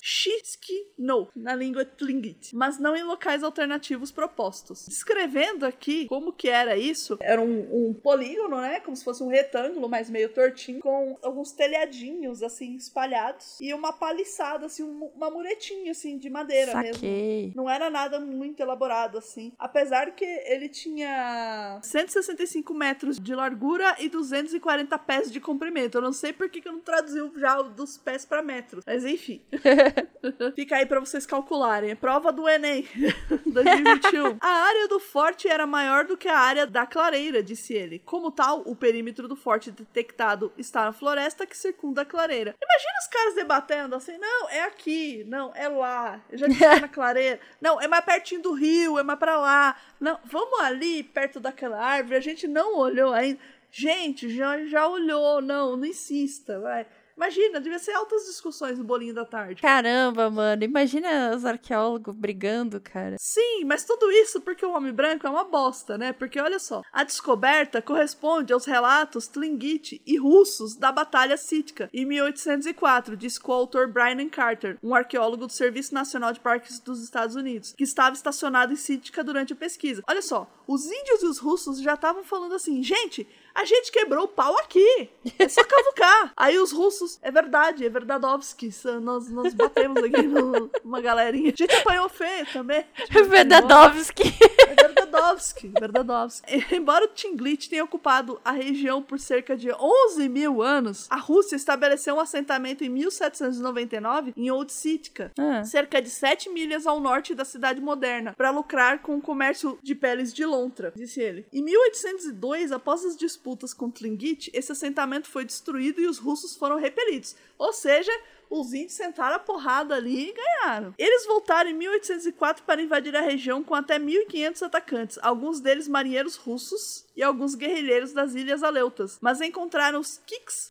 [0.98, 4.86] no na língua Tlingit, mas não em locais alternativos propostos.
[4.86, 9.28] Descrevendo aqui como que era isso, era um, um polígono, né, como se fosse um
[9.28, 15.92] retângulo, mas meio tortinho, com alguns telhadinhos, assim, espalhados, e uma paliçada, assim, uma muretinha,
[15.92, 17.46] assim, de madeira Saquei.
[17.46, 17.52] mesmo.
[17.56, 19.52] Não era nada muito elaborado, assim.
[19.58, 25.98] Apesar que ele tinha 165 metros de largura e 240 pés pés de comprimento.
[25.98, 28.84] Eu não sei por que, que eu não traduziu já dos pés para metros.
[28.86, 29.42] Mas enfim.
[30.54, 31.90] Fica aí para vocês calcularem.
[31.90, 32.86] É prova do Enem
[33.46, 34.38] 2021.
[34.40, 37.98] a área do forte era maior do que a área da clareira, disse ele.
[38.00, 42.54] Como tal, o perímetro do forte detectado está na floresta que circunda a clareira.
[42.62, 46.20] Imagina os caras debatendo assim: não, é aqui, não, é lá.
[46.30, 47.40] Eu já disse é na clareira.
[47.60, 49.76] Não, é mais pertinho do rio, é mais pra lá.
[50.00, 52.16] Não, vamos ali perto daquela árvore.
[52.16, 53.38] A gente não olhou ainda.
[53.70, 56.86] Gente, já, já olhou, não, não insista, vai.
[57.18, 59.60] Imagina, devia ser altas discussões no bolinho da tarde.
[59.60, 63.16] Caramba, mano, imagina os arqueólogos brigando, cara.
[63.18, 66.12] Sim, mas tudo isso porque o homem branco é uma bosta, né?
[66.12, 72.06] Porque olha só, a descoberta corresponde aos relatos Tlingit e russos da Batalha Sítica em
[72.06, 77.34] 1804, disse o autor Brian Carter, um arqueólogo do Serviço Nacional de Parques dos Estados
[77.34, 80.04] Unidos, que estava estacionado em Sítica durante a pesquisa.
[80.08, 83.26] Olha só, os índios e os russos já estavam falando assim, gente,
[83.58, 85.10] a gente quebrou o pau aqui.
[85.36, 86.32] É só cavucar.
[86.38, 88.70] Aí os russos, é verdade, é verdadovski.
[89.02, 91.52] Nós, nós batemos aqui numa galerinha.
[91.52, 92.84] A gente apanhou feio também.
[93.28, 94.32] Verdadovski.
[94.76, 96.64] Verdadovski, Verdadovski.
[96.74, 101.56] Embora o Tinglit tenha ocupado a região por cerca de 11 mil anos, a Rússia
[101.56, 105.64] estabeleceu um assentamento em 1799 em Old Sitka, Ah.
[105.64, 109.94] cerca de 7 milhas ao norte da cidade moderna, para lucrar com o comércio de
[109.94, 111.46] peles de lontra, disse ele.
[111.52, 116.76] Em 1802, após as disputas com Tlingit, esse assentamento foi destruído e os russos foram
[116.76, 117.36] repelidos.
[117.58, 118.12] Ou seja,
[118.50, 120.94] os índios sentaram a porrada ali e ganharam.
[120.98, 126.36] Eles voltaram em 1804 para invadir a região com até 1.500 atacantes, alguns deles marinheiros
[126.36, 130.68] russos e alguns guerrilheiros das Ilhas Aleutas, mas encontraram os Kiks.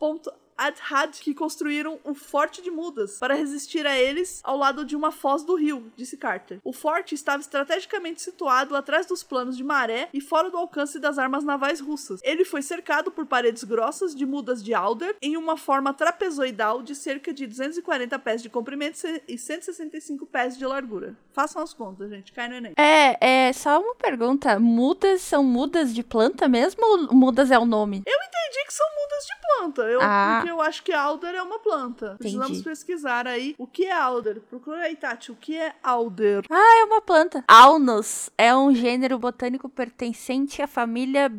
[0.57, 5.11] Adhad, que construíram um forte de mudas para resistir a eles ao lado de uma
[5.11, 6.59] foz do rio, disse Carter.
[6.63, 11.17] O forte estava estrategicamente situado atrás dos planos de maré e fora do alcance das
[11.17, 12.19] armas navais russas.
[12.23, 16.95] Ele foi cercado por paredes grossas de mudas de alder em uma forma trapezoidal de
[16.95, 21.15] cerca de 240 pés de comprimento e 165 pés de largura.
[21.33, 22.31] Façam as contas, gente.
[22.31, 22.73] Cai no Enem.
[22.77, 24.59] É, é só uma pergunta.
[24.59, 28.01] Mudas são mudas de planta mesmo ou mudas é o nome?
[28.05, 29.81] Eu entendi que são mudas de planta.
[29.83, 30.41] Eu, Ah.
[30.47, 32.15] Porque eu acho que alder é uma planta.
[32.17, 32.63] Precisamos Entendi.
[32.63, 34.39] pesquisar aí o que é alder.
[34.41, 35.31] Procura aí, Tati.
[35.31, 36.45] O que é alder?
[36.49, 37.43] Ah, é uma planta.
[37.47, 41.29] Alnus é um gênero botânico pertencente à família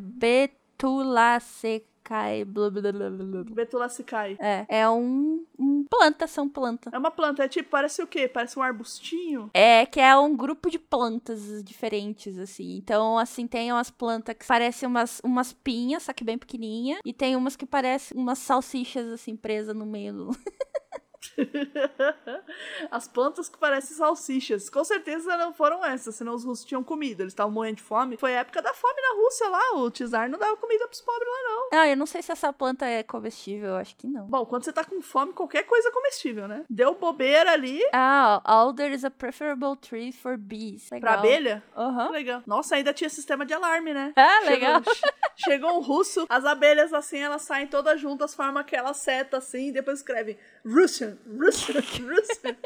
[2.08, 2.44] Betulaceae.
[2.44, 3.44] blá, blá, blá, blá, blá.
[3.54, 4.36] Betulacicai.
[4.40, 6.90] É, é um, um planta, são planta.
[6.92, 7.44] É uma planta.
[7.44, 8.28] É tipo, parece o quê?
[8.28, 9.50] Parece um arbustinho?
[9.52, 12.76] É, que é um grupo de plantas diferentes, assim.
[12.76, 16.98] Então, assim, tem umas plantas que parecem umas, umas pinhas, só que bem pequenininha.
[17.04, 20.30] E tem umas que parecem umas salsichas, assim, presas no meio do...
[22.90, 24.68] As plantas que parecem salsichas.
[24.70, 27.22] Com certeza não foram essas, senão os russos tinham comida.
[27.22, 28.16] Eles estavam morrendo de fome.
[28.16, 29.60] Foi a época da fome na Rússia lá.
[29.76, 31.68] O czar não dava comida pros pobres lá, não.
[31.80, 34.26] Ah, eu não sei se essa planta é comestível, eu acho que não.
[34.26, 36.64] Bom, quando você tá com fome, qualquer coisa é comestível, né?
[36.68, 40.90] Deu bobeira ali Ah, alder is a preferable tree for bees.
[40.90, 41.00] Legal.
[41.00, 41.62] pra abelha.
[41.76, 42.10] Aham.
[42.10, 42.42] Legal.
[42.46, 44.12] Nossa, ainda tinha sistema de alarme, né?
[44.16, 44.82] Ah, Chegou- legal.
[45.36, 49.72] Chegou um russo, as abelhas assim, elas saem todas juntas, formam aquela seta assim, e
[49.72, 50.36] depois escrevem
[50.72, 52.56] Russian, Russian, Russian.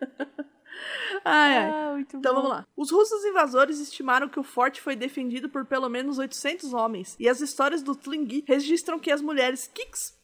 [1.24, 1.70] ai, ai.
[1.70, 2.34] Ah, Então bom.
[2.34, 2.66] vamos lá.
[2.76, 7.28] Os russos invasores estimaram que o forte foi defendido por pelo menos 800 homens, e
[7.28, 10.18] as histórias do Tlingit registram que as mulheres Kiks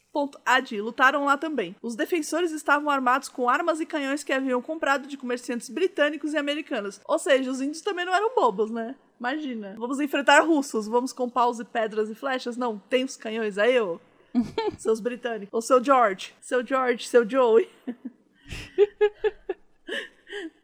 [0.45, 1.75] Ad lutaram lá também.
[1.79, 6.37] Os defensores estavam armados com armas e canhões que haviam comprado de comerciantes britânicos e
[6.37, 6.99] americanos.
[7.05, 8.95] Ou seja, os índios também não eram bobos, né?
[9.19, 9.75] Imagina.
[9.77, 12.57] Vamos enfrentar russos, vamos com paus e pedras e flechas?
[12.57, 13.99] Não, tem os canhões aí, ô.
[14.77, 15.53] Seus britânicos.
[15.53, 16.33] Ou seu George.
[16.41, 17.69] Seu George, seu Joey.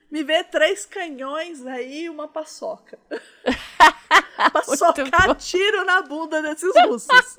[0.09, 2.99] Me vê três canhões aí e uma paçoca.
[5.27, 5.36] bom.
[5.36, 7.36] tiro na bunda desses russos.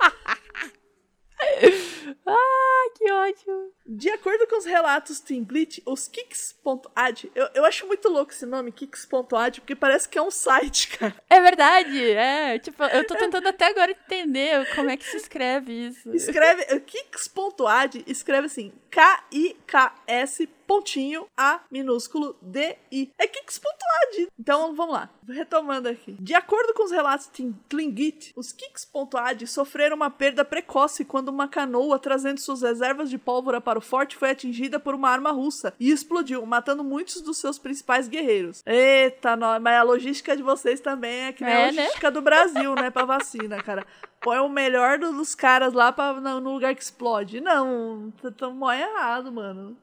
[2.25, 3.71] Ah, que ótimo.
[3.85, 8.71] De acordo com os relatos Timblit, os Kicks.ad, eu, eu acho muito louco esse nome,
[8.71, 11.15] Kicks.ad, porque parece que é um site, cara.
[11.29, 12.59] É verdade, é.
[12.59, 16.13] Tipo, eu tô tentando até agora entender como é que se escreve isso.
[16.15, 23.11] Escreve, Kicks.ad, escreve assim, K-I-K-S pontinho A minúsculo D-I.
[23.17, 24.27] É Kicks.ad.
[24.39, 25.09] Então, vamos lá.
[25.27, 26.13] Retomando aqui.
[26.19, 31.47] De acordo com os relatos de Tlingit, os Kicks.ad sofreram uma perda precoce quando uma
[31.47, 35.73] canoa trazendo suas reservas de pólvora para o forte foi atingida por uma arma russa
[35.79, 38.61] e explodiu, matando muitos dos seus principais guerreiros.
[38.65, 41.81] Eita, nó- mas a logística de vocês também é que nem a É, né?
[41.81, 43.85] logística do Brasil, né, pra vacina, cara.
[44.21, 47.39] Põe o melhor do- dos caras lá pra, no no lugar que explode.
[47.41, 49.77] Não, tão mó errado, mano.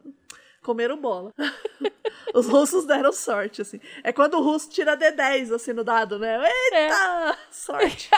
[0.62, 1.34] Comeram bola.
[2.34, 3.80] Os russos deram sorte, assim.
[4.02, 6.38] É quando o russo tira D10, assim, no dado, né?
[6.72, 7.38] Eita!
[7.50, 8.08] Sorte.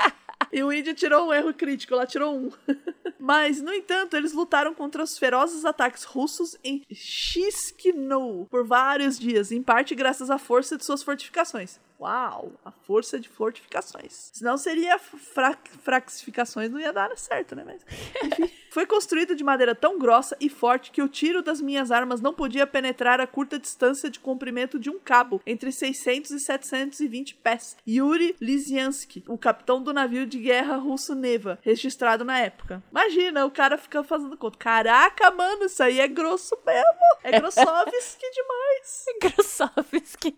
[0.52, 2.50] E o índio tirou um erro crítico, lá tirou um.
[3.18, 9.50] Mas, no entanto, eles lutaram contra os ferozes ataques russos em Chisinau por vários dias,
[9.50, 11.80] em parte graças à força de suas fortificações.
[12.00, 14.30] Uau, a força de fortificações.
[14.32, 17.62] Senão seria fra fraxificações, não ia dar certo, né?
[17.64, 17.84] Mas,
[18.22, 18.50] enfim.
[18.74, 22.34] Foi construído de madeira tão grossa e forte que o tiro das minhas armas não
[22.34, 27.76] podia penetrar a curta distância de comprimento de um cabo, entre 600 e 720 pés.
[27.86, 32.82] Yuri Lysiansky, o capitão do navio de guerra russo Neva, registrado na época.
[32.90, 34.58] Imagina, o cara fica fazendo conta.
[34.58, 37.18] Caraca, mano, isso aí é grosso mesmo.
[37.22, 39.04] É Grossovski demais.
[39.22, 40.36] Grosovski.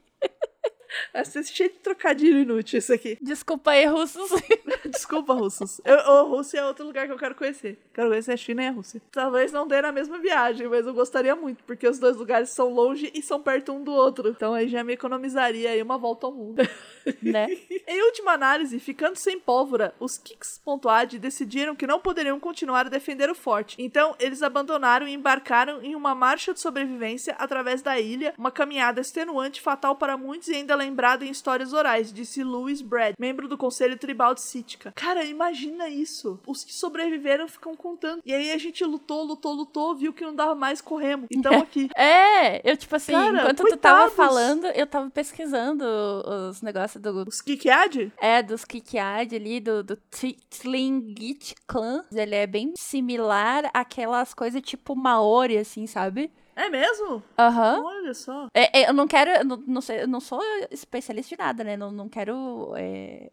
[1.13, 3.19] É cheio de trocadilho inútil isso aqui.
[3.21, 4.31] Desculpa aí, russos.
[4.87, 5.81] Desculpa, russos.
[5.85, 7.79] Eu, ô, Rússia é outro lugar que eu quero conhecer.
[7.93, 9.01] Quero conhecer a China e a Rússia.
[9.11, 12.73] Talvez não dê na mesma viagem, mas eu gostaria muito, porque os dois lugares são
[12.73, 14.29] longe e são perto um do outro.
[14.29, 16.63] Então aí já me economizaria aí uma volta ao mundo.
[17.23, 17.49] né?
[17.87, 23.31] Em última análise, ficando sem pólvora, os Kicks.ad decidiram que não poderiam continuar a defender
[23.31, 23.77] o forte.
[23.79, 29.01] Então, eles abandonaram e embarcaram em uma marcha de sobrevivência através da ilha, uma caminhada
[29.01, 33.57] extenuante, fatal para muitos e ainda lembrada em histórias orais, disse Louis Brad, membro do
[33.59, 34.93] Conselho Tribal de Sitka.
[34.95, 36.39] Cara, imagina isso.
[36.47, 38.21] Os que sobreviveram ficam contando.
[38.25, 41.27] E aí a gente lutou, lutou, lutou, viu que não dava mais, corremos.
[41.31, 41.89] Então aqui.
[41.97, 43.81] É, eu, tipo assim, Cara, enquanto tu coitados.
[43.81, 45.85] tava falando, eu tava pesquisando
[46.51, 47.25] os negócios do.
[47.27, 48.13] Os Kikiad?
[48.19, 52.05] É, dos Kikiad ali, do, do Tli- Tlingit Clan.
[52.13, 56.31] Ele é bem similar àquelas coisas tipo Maori, assim, sabe?
[56.57, 57.23] É mesmo?
[57.39, 57.83] Aham.
[57.85, 58.49] Olha só.
[58.55, 60.41] É, é, eu não quero, eu não, não, sei, eu não sou
[60.71, 61.77] especialista de nada, né?
[61.77, 63.31] Não, não quero é,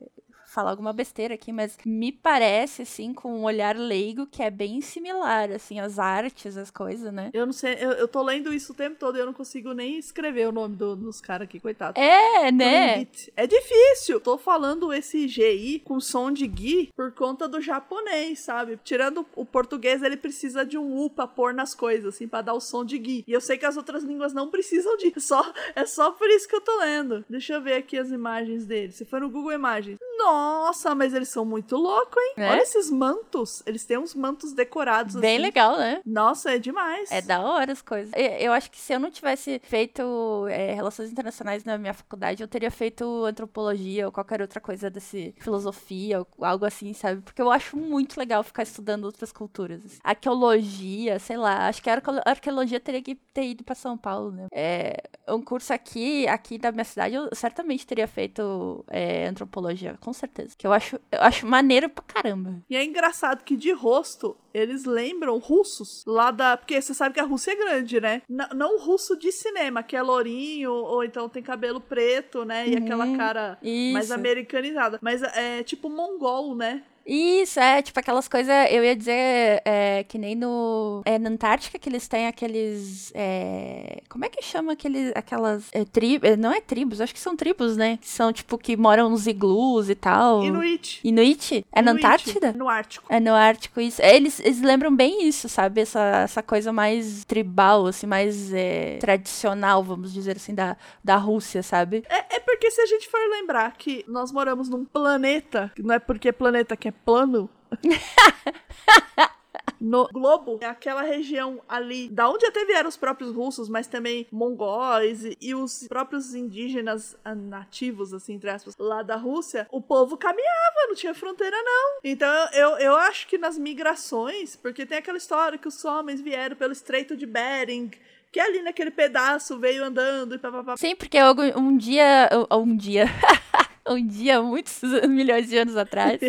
[0.54, 4.82] falar alguma besteira aqui, mas me parece, assim, com um olhar leigo que é bem
[4.82, 7.30] similar, assim, as artes, as coisas, né?
[7.34, 9.74] Eu não sei, eu, eu tô lendo isso o tempo todo e eu não consigo
[9.74, 12.00] nem escrever o nome do- dos caras aqui, coitado.
[12.00, 13.08] É, né?
[13.36, 14.20] É difícil.
[14.22, 18.80] Tô falando esse GI com som de Gui por conta do japonês, sabe?
[18.84, 22.54] Tirando o português, ele precisa de um U pra pôr nas coisas, assim, pra dar
[22.54, 23.24] o som de Gui.
[23.28, 25.13] E eu sei que as outras línguas não precisam disso.
[25.34, 25.42] Só,
[25.76, 27.24] é só por isso que eu tô lendo.
[27.30, 28.92] Deixa eu ver aqui as imagens dele.
[28.92, 29.98] Se for no Google Imagens.
[30.26, 32.34] Nossa, mas eles são muito loucos, hein?
[32.38, 32.50] É?
[32.52, 33.62] Olha esses mantos.
[33.66, 35.44] Eles têm uns mantos decorados, Bem assim.
[35.46, 36.02] legal, né?
[36.06, 37.12] Nossa, é demais.
[37.12, 38.14] É da hora as coisas.
[38.40, 42.48] Eu, acho que se eu não tivesse feito é, relações internacionais na minha faculdade, eu
[42.48, 47.22] teria feito antropologia ou qualquer outra coisa desse filosofia ou algo assim, sabe?
[47.22, 49.82] Porque eu acho muito legal ficar estudando outras culturas.
[49.86, 50.00] assim.
[50.04, 51.68] Arqueologia, sei lá.
[51.68, 54.48] Acho que a arqueo- arqueologia teria que ter ido pra São Paulo, né?
[54.52, 60.12] É, um curso aqui, aqui da minha cidade, eu certamente teria feito é, antropologia, com
[60.13, 60.56] certeza.
[60.58, 62.62] Que eu acho, eu acho maneiro pra caramba.
[62.69, 66.56] E é engraçado que de rosto eles lembram russos lá da.
[66.56, 68.21] Porque você sabe que a Rússia é grande, né?
[68.30, 72.67] N- não o russo de cinema, que é lourinho, ou então tem cabelo preto, né?
[72.67, 72.84] E Uhum.
[72.84, 73.58] aquela cara
[73.91, 74.13] mais Isso.
[74.13, 74.99] americanizada.
[75.02, 76.84] Mas é tipo mongol, né?
[77.06, 81.02] Isso, é, tipo aquelas coisas, eu ia dizer, é, que nem no.
[81.06, 83.12] É na Antártica que eles têm aqueles.
[83.16, 85.70] é, como é que chama aqueles, aquelas.
[85.74, 86.38] É, tribos.
[86.38, 87.98] Não é tribos, acho que são tribos, né?
[87.98, 90.44] Que são, tipo, que moram nos iglus e tal.
[90.44, 91.00] Inuit.
[91.04, 91.66] Inuit?
[91.72, 92.54] É na Inuit, Antártida?
[92.54, 93.06] No Ártico.
[93.10, 94.02] É no Ártico, isso.
[94.02, 95.82] É, Eles, eles lembram bem isso, sabe?
[95.82, 101.62] Essa, essa coisa mais tribal, assim, mais é, tradicional, vamos dizer assim, da, da Rússia,
[101.63, 102.04] sabe?
[102.10, 106.00] É, é porque se a gente for lembrar que nós moramos num planeta, não é
[106.00, 107.50] porque é planeta que é plano.
[109.80, 114.26] No globo, é aquela região ali, da onde até vieram os próprios russos, mas também
[114.32, 119.82] mongóis e, e os próprios indígenas ah, nativos, assim, entre aspas, lá da Rússia, o
[119.82, 122.00] povo caminhava, não tinha fronteira, não.
[122.02, 126.56] Então eu, eu acho que nas migrações, porque tem aquela história que os homens vieram
[126.56, 127.92] pelo Estreito de Bering,
[128.32, 130.78] que ali naquele pedaço veio andando e papapá.
[130.78, 132.30] Sim, porque algum- um dia.
[132.50, 133.06] Um dia.
[133.88, 136.19] um dia, muitos milhões de anos atrás.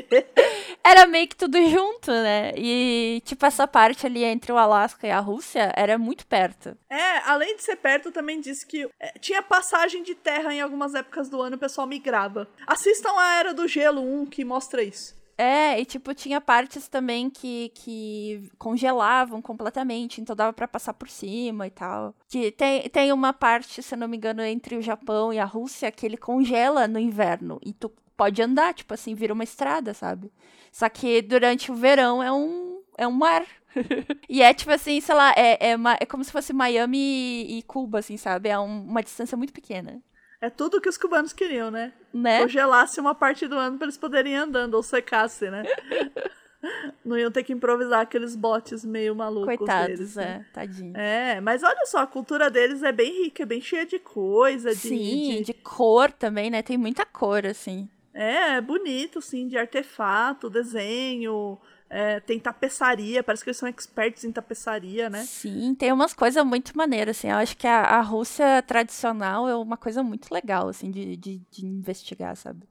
[0.83, 2.53] Era meio que tudo junto, né?
[2.57, 6.77] E, tipo, essa parte ali entre o Alasca e a Rússia era muito perto.
[6.91, 10.95] É, além de ser perto, também disse que é, tinha passagem de terra em algumas
[10.95, 12.49] épocas do ano, o pessoal migrava.
[12.67, 15.15] Assistam a Era do Gelo 1, que mostra isso.
[15.37, 21.09] É, e tipo, tinha partes também que, que congelavam completamente, então dava pra passar por
[21.11, 22.15] cima e tal.
[22.29, 25.91] Que tem, tem uma parte, se não me engano, entre o Japão e a Rússia
[25.91, 30.33] que ele congela no inverno e tu pode andar, tipo assim, vira uma estrada, sabe?
[30.71, 33.45] Só que durante o verão é um, é um mar.
[34.29, 37.63] e é tipo assim, sei lá, é, é, é como se fosse Miami e, e
[37.65, 38.49] Cuba, assim, sabe?
[38.49, 40.01] É um- uma distância muito pequena.
[40.45, 41.93] É tudo que os cubanos queriam, né?
[42.13, 42.41] Né?
[42.43, 45.63] Congelasse uma parte do ano pra eles poderem ir andando, ou secasse, né?
[47.05, 50.17] Não iam ter que improvisar aqueles botes meio malucos Coitados, deles.
[50.17, 50.45] né?
[50.51, 50.97] é, tadinho.
[50.97, 54.71] É, mas olha só, a cultura deles é bem rica, é bem cheia de coisa,
[54.71, 56.63] de, Sim, de- de cor também, né?
[56.63, 57.89] Tem muita cor, assim.
[58.15, 61.59] É, é bonito, sim, de artefato, desenho,
[61.97, 65.23] é, tem tapeçaria, parece que eles são experts em tapeçaria, né?
[65.23, 67.31] Sim, tem umas coisas muito maneiras, assim.
[67.31, 71.41] Eu acho que a, a Rússia tradicional é uma coisa muito legal, assim, de, de,
[71.51, 72.67] de investigar, sabe?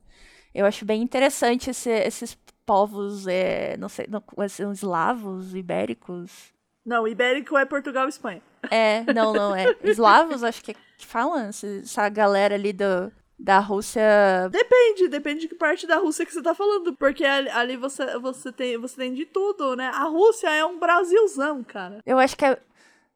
[0.54, 6.52] Eu acho bem interessante esse- esses povos, é, não sei, não, são eslavos, ibéricos.
[6.86, 8.42] Não, ibérico é Portugal e Espanha.
[8.70, 9.74] É, não, não, é.
[9.84, 14.02] Eslavos, acho que, é que falam, essa galera ali do, da Rússia.
[14.52, 18.18] Depende, depende de que parte da Rússia que você tá falando, porque ali, ali você,
[18.20, 19.88] você, tem, você tem de tudo, né?
[19.94, 22.00] A Rússia é um Brasilzão, cara.
[22.06, 22.58] Eu acho que é,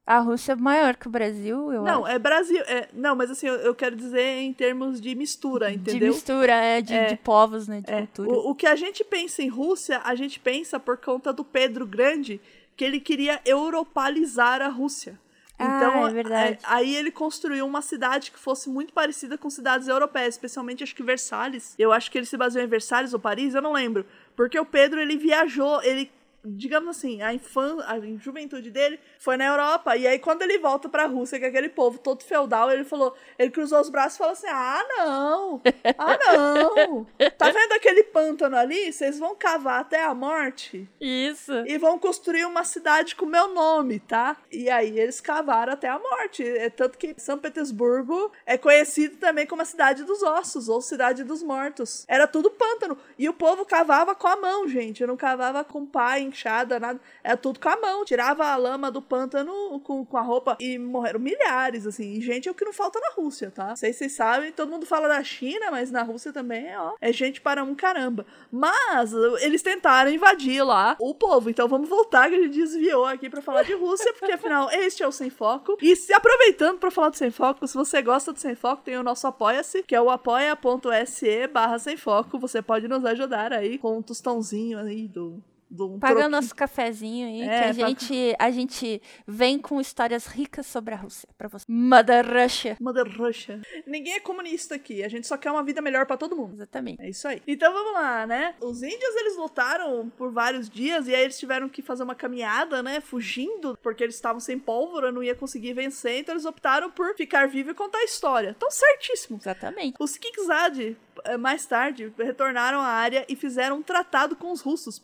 [0.06, 2.16] a Rússia é maior que o Brasil, eu Não, acho.
[2.16, 2.62] é Brasil.
[2.66, 6.10] É, não, mas assim, eu, eu quero dizer em termos de mistura, De entendeu?
[6.14, 7.82] mistura, é, de, de povos, né?
[7.82, 8.30] De É, cultura.
[8.30, 11.86] o, o que a gente pensa em Rússia, a gente pensa por conta do Pedro
[11.86, 12.42] Grande,
[12.76, 15.20] que ele queria europalizar a Rússia.
[15.60, 16.60] Então, ah, é verdade.
[16.64, 21.02] aí ele construiu uma cidade que fosse muito parecida com cidades europeias, especialmente acho que
[21.02, 21.74] Versalhes.
[21.80, 24.06] Eu acho que ele se baseou em Versalhes ou Paris, eu não lembro.
[24.36, 26.12] Porque o Pedro, ele viajou, ele
[26.56, 29.96] digamos assim, a infância, a juventude dele foi na Europa.
[29.96, 33.16] E aí, quando ele volta pra Rússia, que é aquele povo todo feudal, ele falou,
[33.38, 35.62] ele cruzou os braços e falou assim: Ah, não!
[35.98, 37.08] Ah, não!
[37.38, 38.92] Tá vendo aquele pântano ali?
[38.92, 41.54] Vocês vão cavar até a morte Isso.
[41.66, 44.38] e vão construir uma cidade com meu nome, tá?
[44.52, 46.44] E aí eles cavaram até a morte.
[46.44, 51.24] É tanto que São Petersburgo é conhecido também como a cidade dos ossos ou cidade
[51.24, 52.06] dos mortos.
[52.08, 52.98] Era tudo pântano.
[53.18, 55.06] E o povo cavava com a mão, gente.
[55.06, 57.00] Não cavava com pá, enxada, nada.
[57.24, 58.06] Era tudo com a mão.
[58.06, 62.14] Tirava a lama do pântano com, com a roupa e morreram milhares, assim.
[62.14, 63.70] E gente é o que não falta na Rússia, tá?
[63.70, 66.94] Não sei se vocês sabem, todo mundo fala da China, mas na Rússia também, ó,
[67.02, 68.26] é gente para um caramba.
[68.52, 71.50] Mas eles tentaram invadir lá o povo.
[71.50, 75.04] Então vamos voltar que a gente desviou aqui pra falar de Rússia, porque afinal este
[75.04, 75.78] é o Sem Foco.
[75.82, 78.98] E se aproveitando pra falar do Sem Foco, se você gosta do Sem Foco, tem
[78.98, 82.40] o nosso Apoia-se, que é o apoia.se barra Sem Foco.
[82.40, 86.30] Você pode nos ajudar aí com um tostãozinho aí do do Paga troquinho.
[86.30, 90.94] nosso cafezinho aí, É, que a paga- gente, a gente vem com histórias ricas sobre
[90.94, 91.66] a Rússia pra você.
[91.68, 92.78] Mother Russia.
[92.80, 93.62] Mother Russia.
[93.86, 96.54] Ninguém é comunista aqui, a gente só quer uma vida melhor pra todo mundo.
[96.56, 97.02] Exatamente.
[97.02, 97.42] É isso aí.
[97.48, 98.56] Então vamos lá, né?
[98.62, 102.82] Os índios eles lutaram por vários dias e aí eles tiveram que fazer uma caminhada,
[102.82, 103.02] né?
[103.02, 107.48] Fugindo, porque eles estavam sem pólvora, não ia conseguir vencer, então eles optaram por ficar
[107.48, 108.54] vivo e contar a história.
[108.58, 109.38] Então, certíssimo.
[109.42, 109.96] Exatamente.
[110.00, 114.98] Os Kikzad, eh, mais tarde, retornaram à área e fizeram um tratado com os russos,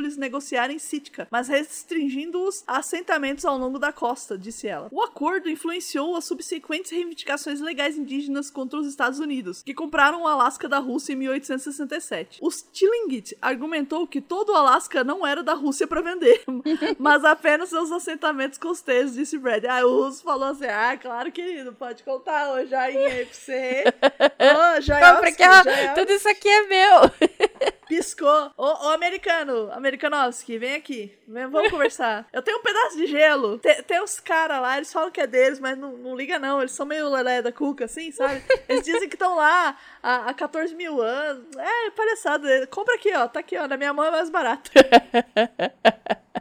[0.00, 4.88] permitindo-lhes negociar em Sitka, mas restringindo-os a assentamentos ao longo da costa, disse ela.
[4.90, 10.26] O acordo influenciou as subsequentes reivindicações legais indígenas contra os Estados Unidos, que compraram o
[10.26, 12.38] Alasca da Rússia em 1867.
[12.40, 16.42] Os Tlingit argumentou que todo o Alasca não era da Rússia para vender,
[16.98, 19.64] mas apenas seus assentamentos costeiros, disse Brad.
[19.64, 23.84] Aí o russo falou assim: ah, claro, querido, pode contar, ô joinha aí pra você.
[24.40, 25.94] Ô, joinha, Compra aqui, ó.
[25.94, 27.70] Tudo isso aqui é meu.
[27.90, 28.52] Piscou.
[28.56, 31.12] Ô, ô, americano, amerikanovski, vem aqui.
[31.26, 32.24] Vem, vamos conversar.
[32.32, 33.58] Eu tenho um pedaço de gelo.
[33.58, 36.60] Tem, tem uns caras lá, eles falam que é deles, mas não, não liga não.
[36.60, 38.44] Eles são meio lelé da cuca, assim, sabe?
[38.68, 41.44] Eles dizem que estão lá há, há 14 mil anos.
[41.56, 42.64] É, palhaçada.
[42.68, 43.26] Compra aqui, ó.
[43.26, 43.66] Tá aqui, ó.
[43.66, 44.70] Na minha mão é mais barato.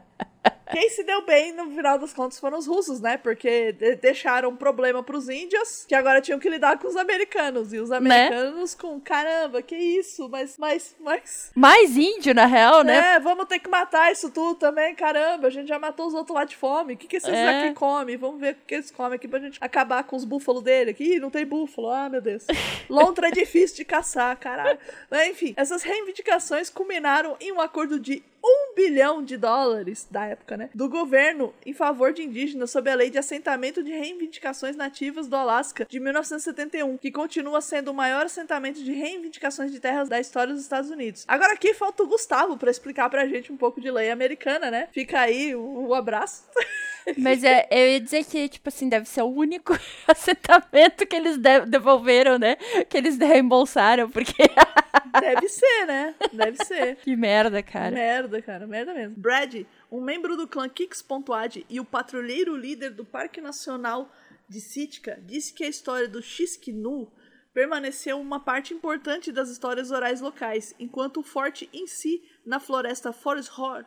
[0.79, 3.17] Quem se deu bem no final das contas foram os russos, né?
[3.17, 7.73] Porque de- deixaram um problema pros índios, que agora tinham que lidar com os americanos.
[7.73, 10.29] E os americanos com, caramba, que isso?
[10.29, 11.51] Mas, mas, mas...
[11.53, 13.15] Mais índio, na real, né?
[13.15, 15.47] É, vamos ter que matar isso tudo também, caramba.
[15.47, 16.93] A gente já matou os outros lá de fome.
[16.93, 17.65] O que, que esses É.
[17.65, 18.15] aqui comem?
[18.15, 20.91] Vamos ver o que eles comem aqui pra gente acabar com os búfalos dele.
[20.91, 21.89] Aqui Ih, não tem búfalo.
[21.89, 22.45] Ah, meu Deus.
[22.89, 24.79] Lontra é difícil de caçar, caralho.
[25.11, 30.57] Mas, enfim, essas reivindicações culminaram em um acordo de um bilhão de dólares da época,
[30.57, 30.69] né?
[30.73, 35.35] Do governo em favor de indígenas sob a lei de assentamento de reivindicações nativas do
[35.35, 40.53] Alasca de 1971, que continua sendo o maior assentamento de reivindicações de terras da história
[40.53, 41.25] dos Estados Unidos.
[41.27, 44.87] Agora aqui falta o Gustavo pra explicar pra gente um pouco de lei americana, né?
[44.91, 46.43] Fica aí o, o abraço.
[47.17, 49.73] Mas é, eu ia dizer que, tipo assim, deve ser o único
[50.07, 52.55] assentamento que eles de- devolveram, né?
[52.89, 54.33] Que eles reembolsaram, porque.
[55.19, 56.15] Deve ser, né?
[56.31, 56.95] Deve ser.
[56.97, 57.91] que merda, cara.
[57.91, 59.15] Merda, cara, merda mesmo.
[59.17, 59.55] Brad,
[59.91, 64.11] um membro do clã Kix.ad e o patrulheiro líder do Parque Nacional
[64.47, 67.11] de Sitka, disse que a história do Xisquinu
[67.53, 73.11] permaneceu uma parte importante das histórias orais locais, enquanto o forte em si, na floresta
[73.11, 73.83] Forest Hall,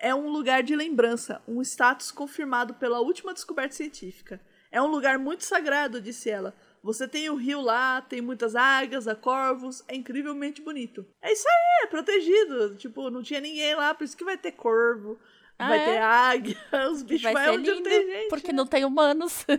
[0.00, 4.40] é um lugar de lembrança, um status confirmado pela última descoberta científica.
[4.72, 6.54] É um lugar muito sagrado, disse ela.
[6.82, 11.06] Você tem o rio lá, tem muitas águias, há corvos, é incrivelmente bonito.
[11.20, 12.74] É isso aí, é protegido.
[12.76, 15.18] Tipo, não tinha ninguém lá, por isso que vai ter corvo,
[15.58, 15.84] Ah, vai é?
[15.84, 16.56] ter águia,
[16.90, 18.28] os bichos Vai vai, ser onde não lindo, tem gente.
[18.30, 18.52] porque né?
[18.54, 19.44] não tem humanos.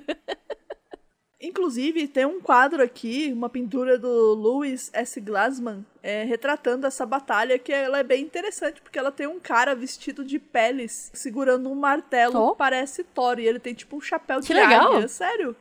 [1.41, 5.19] Inclusive, tem um quadro aqui, uma pintura do Louis S.
[5.19, 9.73] Glassman, é, retratando essa batalha, que ela é bem interessante, porque ela tem um cara
[9.73, 12.51] vestido de peles, segurando um martelo, Oh.
[12.51, 14.93] que parece Thor, e ele tem tipo um chapéu Que de legal.
[14.97, 15.55] águia, sério.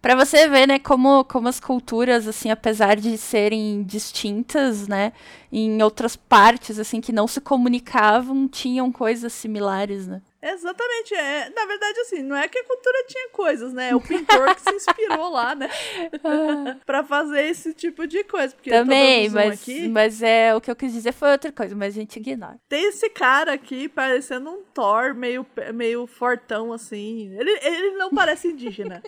[0.00, 5.12] Pra você ver, né, como, como as culturas, assim, apesar de serem distintas, né,
[5.52, 10.22] em outras partes, assim, que não se comunicavam, tinham coisas similares, né?
[10.40, 11.50] Exatamente, é.
[11.50, 13.90] Na verdade, assim, não é que a cultura tinha coisas, né?
[13.90, 15.68] É o pintor que se inspirou lá, né?
[16.86, 18.54] pra fazer esse tipo de coisa.
[18.54, 21.94] Porque Também, mas, aqui, mas é, o que eu quis dizer foi outra coisa, mas
[21.96, 22.58] a gente ignora.
[22.68, 27.34] tem esse cara aqui parecendo um Thor meio, meio fortão, assim.
[27.36, 29.02] Ele, ele não parece indígena.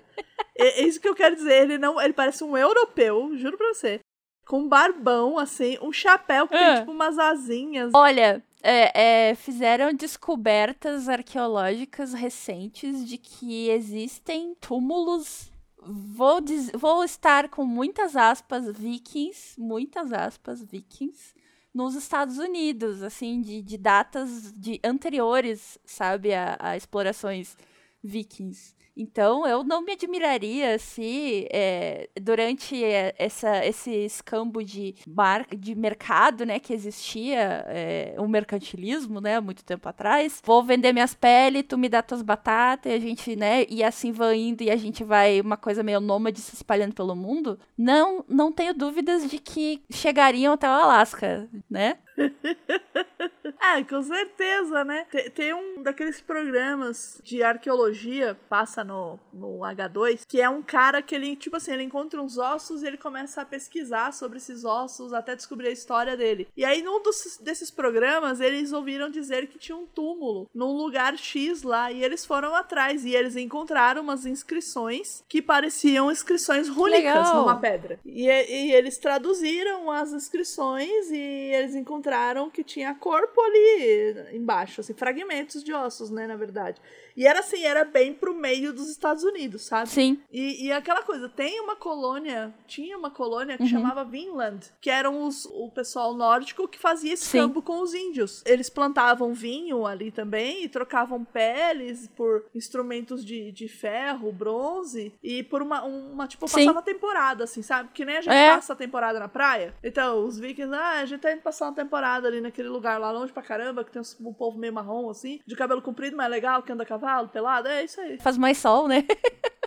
[0.58, 1.62] é, é isso que eu quero dizer.
[1.62, 2.00] Ele não.
[2.00, 4.00] Ele parece um europeu, juro pra você.
[4.46, 6.58] Com um barbão, assim, um chapéu que Ah.
[6.72, 7.92] tem tipo umas asinhas.
[7.94, 15.50] Olha, é, é, fizeram descobertas arqueológicas recentes de que existem túmulos.
[15.82, 21.34] Vou, diz, vou estar com muitas aspas vikings, muitas aspas vikings,
[21.72, 27.56] nos Estados Unidos, assim, de, de datas de anteriores, sabe, a, a explorações
[28.02, 28.74] vikings.
[28.96, 35.74] Então, eu não me admiraria se é, durante é, essa, esse escambo de, mar, de
[35.74, 41.64] mercado né, que existia, é, o mercantilismo, né, muito tempo atrás, vou vender minhas peles,
[41.68, 44.76] tu me dá tuas batatas, e a gente, né, e assim vai indo, e a
[44.76, 49.38] gente vai, uma coisa meio nômade se espalhando pelo mundo, não, não tenho dúvidas de
[49.38, 51.96] que chegariam até o Alasca, né?
[53.58, 55.06] ah, com certeza, né?
[55.10, 61.02] Tem, tem, um daqueles programas de arqueologia, passa no, no H2, que é um cara
[61.02, 64.64] que ele, tipo assim, ele encontra uns ossos e ele começa a pesquisar sobre esses
[64.64, 66.48] ossos até descobrir a história dele.
[66.56, 71.16] E aí, num dos, desses programas, eles ouviram dizer que tinha um túmulo num lugar
[71.16, 77.32] X lá e eles foram atrás e eles encontraram umas inscrições que pareciam inscrições rúnicas
[77.32, 77.98] numa pedra.
[78.04, 84.80] E, e eles traduziram as inscrições e eles encontraram encontraram que tinha corpo ali embaixo,
[84.80, 86.80] assim, fragmentos de ossos, né, na verdade.
[87.20, 89.90] E era assim, era bem pro meio dos Estados Unidos, sabe?
[89.90, 90.18] Sim.
[90.32, 93.68] E, e aquela coisa, tem uma colônia, tinha uma colônia que uhum.
[93.68, 98.42] chamava Vinland, que eram os, o pessoal nórdico que fazia esse campo com os índios.
[98.46, 105.42] Eles plantavam vinho ali também e trocavam peles por instrumentos de, de ferro, bronze, e
[105.42, 107.90] por uma, uma tipo, passava temporada, assim, sabe?
[107.92, 108.54] Que nem a gente é.
[108.54, 109.74] passa a temporada na praia.
[109.84, 113.10] Então, os vikings, ah, a gente tá indo passar uma temporada ali naquele lugar lá
[113.10, 116.28] longe pra caramba, que tem um povo meio marrom, assim, de cabelo comprido, mas é
[116.30, 118.18] legal, que anda cavalo cavalo pelado, é isso aí.
[118.18, 119.04] Faz mais sol, né?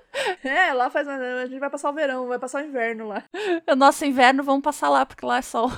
[0.43, 1.07] É, lá faz.
[1.07, 3.23] A gente vai passar o verão, vai passar o inverno lá.
[3.67, 5.71] O nosso inverno vamos passar lá, porque lá é sol.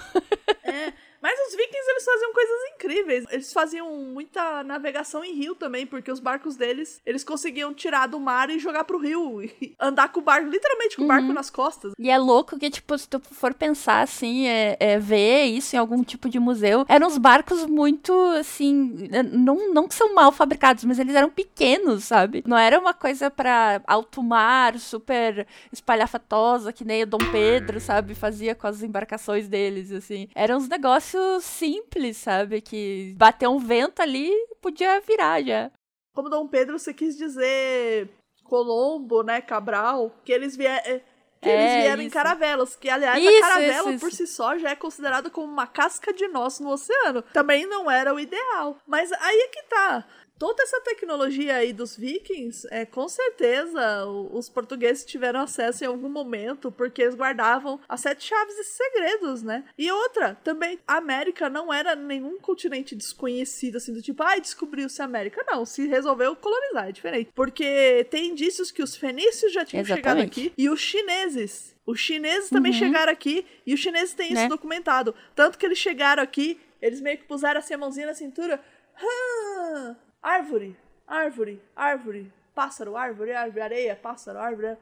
[0.62, 0.92] É.
[1.26, 3.26] Mas os vikings, eles faziam coisas incríveis.
[3.32, 8.20] Eles faziam muita navegação em rio também, porque os barcos deles, eles conseguiam tirar do
[8.20, 9.42] mar e jogar pro rio.
[9.62, 11.34] E andar com o barco, literalmente com o barco uhum.
[11.34, 11.94] nas costas.
[11.98, 15.80] E é louco que, tipo, se tu for pensar, assim, é, é, ver isso em
[15.80, 20.84] algum tipo de museu, eram uns barcos muito, assim, não, não que são mal fabricados,
[20.84, 22.44] mas eles eram pequenos, sabe?
[22.46, 28.14] Não era uma coisa para alto mar, super espalhafatosa, que nem o Dom Pedro, sabe?
[28.14, 30.28] Fazia com as embarcações deles, assim.
[30.36, 32.62] Eram uns negócios negócio simples, sabe?
[32.62, 35.72] Que bater um vento ali podia virar já.
[36.14, 38.10] Como Dom Pedro, você quis dizer
[38.44, 39.42] Colombo, né?
[39.42, 40.86] Cabral, que eles vieram.
[40.86, 41.02] Eh,
[41.42, 42.08] que é, eles vieram isso.
[42.08, 45.52] em caravelas, que aliás isso, a caravela isso, por si só já é considerada como
[45.52, 47.22] uma casca de nós no oceano.
[47.34, 48.78] Também não era o ideal.
[48.88, 50.06] Mas aí é que tá
[50.38, 56.10] toda essa tecnologia aí dos vikings, é, com certeza os portugueses tiveram acesso em algum
[56.10, 59.64] momento, porque eles guardavam as sete chaves e segredos, né?
[59.78, 64.42] E outra, também, a América não era nenhum continente desconhecido, assim, do tipo, ai, ah,
[64.42, 65.44] descobriu-se a América.
[65.48, 67.32] Não, se resolveu colonizar, é diferente.
[67.34, 70.06] Porque tem indícios que os fenícios já tinham Exatamente.
[70.06, 71.76] chegado aqui e os chineses.
[71.86, 72.80] Os chineses também uhum.
[72.80, 74.48] chegaram aqui e os chineses têm isso né?
[74.48, 75.14] documentado.
[75.36, 78.60] Tanto que eles chegaram aqui, eles meio que puseram assim a mãozinha na cintura.
[78.98, 79.96] Ah,
[80.26, 84.76] Árvore, árvore, árvore, pássaro, árvore, árvore, areia, pássaro, árvore.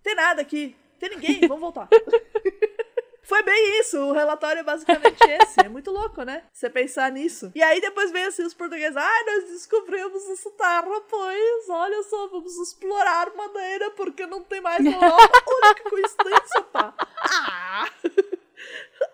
[0.00, 0.76] Tem nada aqui.
[0.96, 1.40] Tem ninguém.
[1.40, 1.88] Vamos voltar.
[3.24, 5.58] Foi bem isso, o relatório é basicamente esse.
[5.58, 6.44] É muito louco, né?
[6.52, 7.50] Você pensar nisso.
[7.52, 12.28] E aí depois vem assim os portugueses, ah, nós descobrimos essa terra, pois, olha só,
[12.28, 15.42] vamos explorar madeira porque não tem mais Europa.
[15.50, 16.94] Olha que coincidência, pá.
[17.24, 17.90] Ah!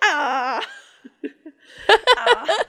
[0.04, 0.60] Ah!
[2.18, 2.66] Ah!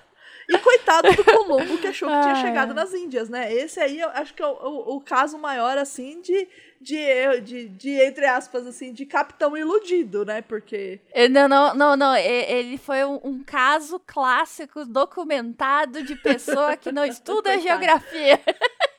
[0.49, 3.53] E coitado do Colombo que achou que tinha chegado nas Índias, né?
[3.53, 6.47] Esse aí eu acho que é o, o, o caso maior, assim, de,
[6.81, 10.41] de, de, de, entre aspas, assim, de capitão iludido, né?
[10.41, 10.99] Porque.
[11.31, 12.15] Não, não, não, não.
[12.15, 18.39] Ele foi um, um caso clássico documentado de pessoa que não estuda geografia.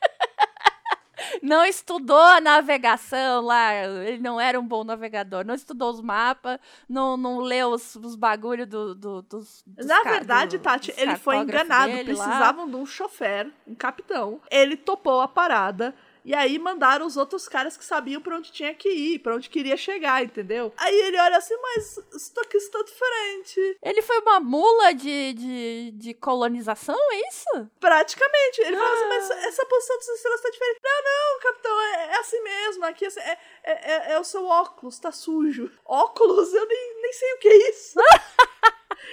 [1.41, 6.59] não estudou a navegação lá, ele não era um bom navegador, não estudou os mapas,
[6.87, 11.15] não, não leu os, os bagulho do, do, dos, dos Na verdade, do, Tati, ele
[11.15, 12.71] foi enganado, precisavam lá.
[12.71, 14.41] de um chofer, um capitão.
[14.49, 15.93] Ele topou a parada,
[16.25, 19.47] e aí mandaram os outros caras que sabiam para onde tinha que ir, para onde
[19.47, 20.73] queria chegar, entendeu?
[20.75, 23.77] Aí ele olha assim, mas isso aqui está diferente.
[23.83, 27.69] Ele foi uma mula de, de, de colonização, é isso?
[27.79, 28.61] Praticamente.
[28.61, 28.79] Ele ah.
[28.79, 29.47] fala assim, mas ah.
[29.47, 30.79] essa posição dos estrelas está diferente.
[30.83, 32.85] Não, não, capitão, é, é assim mesmo.
[32.85, 35.71] Aqui assim, é, é, é, é, o seu óculos, tá sujo.
[35.85, 36.51] Óculos?
[36.55, 37.99] Eu nem, nem sei o que é isso.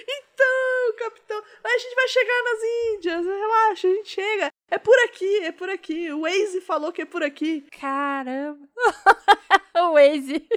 [0.07, 2.63] então, capitão, a gente vai chegar nas
[2.95, 4.51] Índias, relaxa, a gente chega.
[4.69, 6.11] É por aqui, é por aqui.
[6.11, 7.65] O Waze falou que é por aqui.
[7.79, 8.67] Caramba.
[9.77, 10.47] o Waze.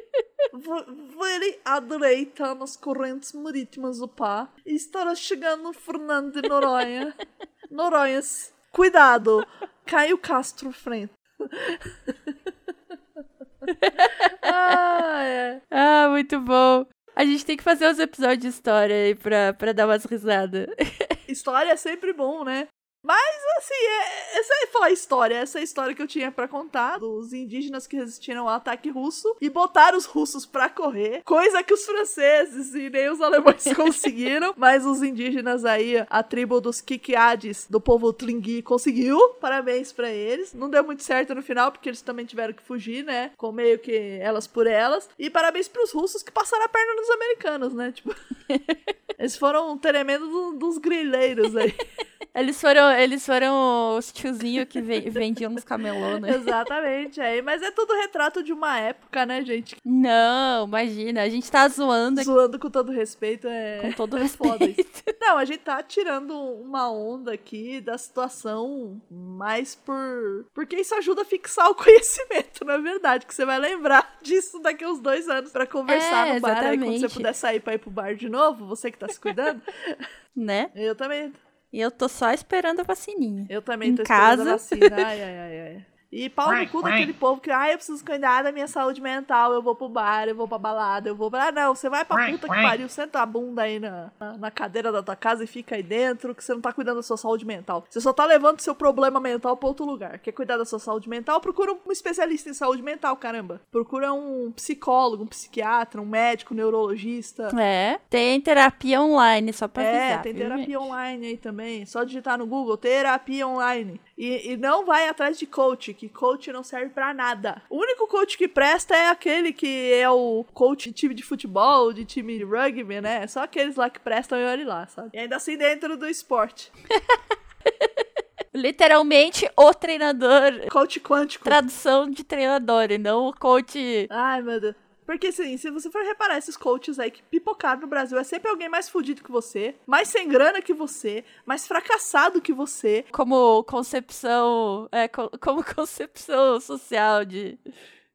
[0.52, 7.14] Very adorei estar nas correntes marítimas do Pá e estar chegando no Fernando de Noronha.
[7.70, 9.46] Noronhas, cuidado,
[9.84, 11.12] Caio Castro frente.
[14.42, 15.60] ah, é.
[15.70, 16.86] ah, muito bom.
[17.16, 20.66] A gente tem que fazer uns episódios de história aí pra, pra dar umas risadas.
[21.26, 22.68] História é sempre bom, né?
[23.06, 25.36] Mas, assim, é, essa é falar história.
[25.36, 28.90] Essa é a história que eu tinha para contar dos indígenas que resistiram ao ataque
[28.90, 31.22] russo e botaram os russos para correr.
[31.24, 34.52] Coisa que os franceses e nem os alemães conseguiram.
[34.56, 39.18] Mas os indígenas aí, a tribo dos Kikiades do povo Tlingui conseguiu.
[39.40, 40.52] Parabéns para eles.
[40.52, 43.30] Não deu muito certo no final, porque eles também tiveram que fugir, né?
[43.36, 45.08] Com meio que elas por elas.
[45.16, 47.92] E parabéns pros russos que passaram a perna nos americanos, né?
[47.92, 48.12] Tipo.
[49.16, 51.72] eles foram tremendo dos grileiros aí.
[52.36, 54.78] Eles foram, eles foram os tiozinhos que
[55.10, 56.34] vendiam nos camelô, né?
[56.34, 57.40] Exatamente, aí.
[57.40, 59.76] Mas é tudo retrato de uma época, né, gente?
[59.82, 61.22] Não, imagina.
[61.22, 62.22] A gente tá zoando.
[62.22, 63.80] Zoando com todo respeito é.
[63.80, 64.86] Com todo é respeito.
[65.18, 70.44] Não, a gente tá tirando uma onda aqui da situação mais por.
[70.52, 73.24] Porque isso ajuda a fixar o conhecimento, na é verdade.
[73.24, 76.66] Que você vai lembrar disso daqui uns dois anos pra conversar é, no bar.
[76.66, 79.18] Aí quando você puder sair pra ir pro bar de novo, você que tá se
[79.18, 79.62] cuidando.
[80.36, 80.70] né?
[80.74, 81.32] Eu também.
[81.76, 83.44] E eu tô só esperando a vacininha.
[83.50, 84.42] Eu também tô em esperando casa.
[84.48, 84.96] a vacina.
[84.96, 85.86] Ai, ai, ai, ai.
[86.10, 89.52] E pau no cu daquele povo que, ah, eu preciso cuidar da minha saúde mental,
[89.52, 91.48] eu vou pro bar, eu vou pra balada, eu vou pra.
[91.48, 94.50] Ah, não, você vai pra puta que pariu, senta a bunda aí na, na, na,
[94.50, 97.16] cadeira da tua casa e fica aí dentro, que você não tá cuidando da sua
[97.16, 97.84] saúde mental.
[97.88, 100.18] Você só tá levando seu problema mental pra outro lugar.
[100.18, 101.40] Quer cuidar da sua saúde mental?
[101.40, 103.60] Procura um especialista em saúde mental, caramba.
[103.70, 107.48] Procura um psicólogo, um psiquiatra, um médico, um neurologista.
[107.60, 110.20] É, tem terapia online, só pra é, avisar.
[110.20, 110.76] É, tem terapia gente?
[110.76, 111.84] online aí também.
[111.84, 114.00] Só digitar no Google, terapia online.
[114.16, 117.62] E, e não vai atrás de coach, que coach não serve para nada.
[117.68, 121.92] O único coach que presta é aquele que é o coach de time de futebol,
[121.92, 123.26] de time de rugby, né?
[123.26, 125.10] Só aqueles lá que prestam e olhe lá, sabe?
[125.12, 126.72] E ainda assim dentro do esporte.
[128.54, 130.66] Literalmente o treinador.
[130.70, 131.44] Coach quântico.
[131.44, 134.06] Tradução de treinador, e não o coach.
[134.08, 134.85] Ai, meu Deus.
[135.06, 138.50] Porque, assim, se você for reparar esses coaches aí que pipocaram no Brasil, é sempre
[138.50, 143.04] alguém mais fudido que você, mais sem grana que você, mais fracassado que você.
[143.12, 144.88] Como concepção.
[144.90, 145.06] É,
[145.40, 147.56] como concepção social de,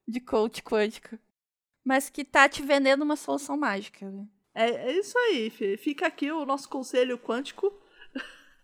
[0.06, 1.18] de coach quântico.
[1.84, 4.26] Mas que tá te vendendo uma solução mágica, né?
[4.54, 5.78] É, é isso aí, filho.
[5.78, 7.74] Fica aqui o nosso conselho quântico.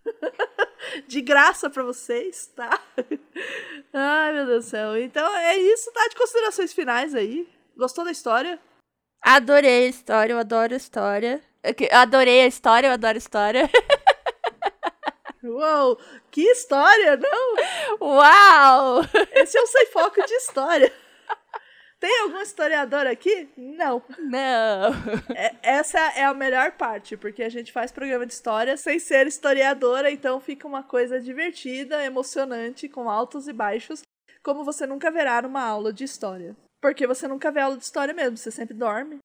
[1.08, 2.70] de graça para vocês, tá?
[3.94, 4.98] Ai, meu Deus do céu.
[4.98, 6.08] Então é isso, tá?
[6.10, 7.48] De considerações finais aí.
[7.78, 8.60] Gostou da história?
[9.22, 11.44] Adorei a história, eu adoro a história.
[11.64, 13.70] Eu adorei a história, eu adoro a história.
[15.44, 16.00] Uou,
[16.32, 17.56] que história, não?
[18.02, 19.02] Uau!
[19.32, 20.92] Esse é o sem foco de história.
[22.00, 23.48] Tem algum historiador aqui?
[23.56, 24.04] Não.
[24.18, 24.94] Não.
[25.36, 29.28] É, essa é a melhor parte, porque a gente faz programa de história sem ser
[29.28, 34.02] historiadora, então fica uma coisa divertida, emocionante, com altos e baixos,
[34.44, 36.56] como você nunca verá numa aula de história.
[36.82, 39.20] Porque você nunca vê aula de história mesmo, você sempre dorme.